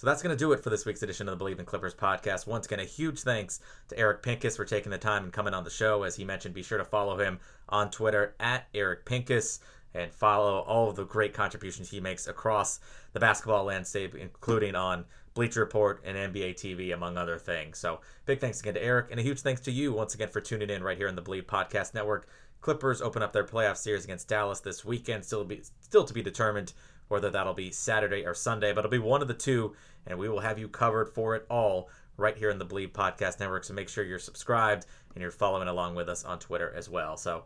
[0.00, 1.94] So that's going to do it for this week's edition of the Bleav in Clippers
[1.94, 2.46] podcast.
[2.46, 5.62] Once again, a huge thanks to Eric Pincus for taking the time and coming on
[5.62, 6.04] the show.
[6.04, 7.38] As he mentioned, be sure to follow him
[7.68, 9.60] on Twitter at Eric Pincus
[9.94, 12.80] and follow all of the great contributions he makes across
[13.12, 17.78] the basketball landscape, including on Bleacher Report and NBA TV, among other things.
[17.78, 20.40] So, big thanks again to Eric, and a huge thanks to you once again for
[20.40, 22.28] tuning in right here on the Bleav Podcast Network.
[22.60, 25.24] Clippers open up their playoff series against Dallas this weekend.
[25.24, 26.72] Still be still to be determined
[27.08, 29.74] whether that'll be Saturday or Sunday, but it'll be one of the two,
[30.06, 33.40] and we will have you covered for it all right here in the Bleav Podcast
[33.40, 33.64] Network.
[33.64, 37.16] So make sure you're subscribed and you're following along with us on Twitter as well.
[37.16, 37.44] So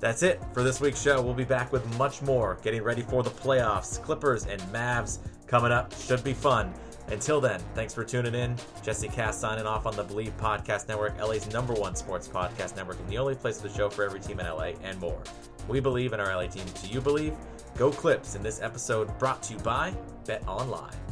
[0.00, 1.22] That's it for this week's show.
[1.22, 4.02] We'll be back with much more, getting ready for the playoffs.
[4.02, 5.94] Clippers and Mavs coming up.
[5.94, 6.72] Should be fun.
[7.08, 8.56] Until then, thanks for tuning in.
[8.82, 12.98] Jesse Cass signing off on the Bleav Podcast Network, LA's number one sports podcast network,
[12.98, 15.22] and the only place for the show for every team in LA and more.
[15.68, 16.64] We believe in our LA team.
[16.82, 17.34] Do you believe?
[17.76, 19.94] Go Clips in this episode brought to you by
[20.26, 21.11] Bet Online.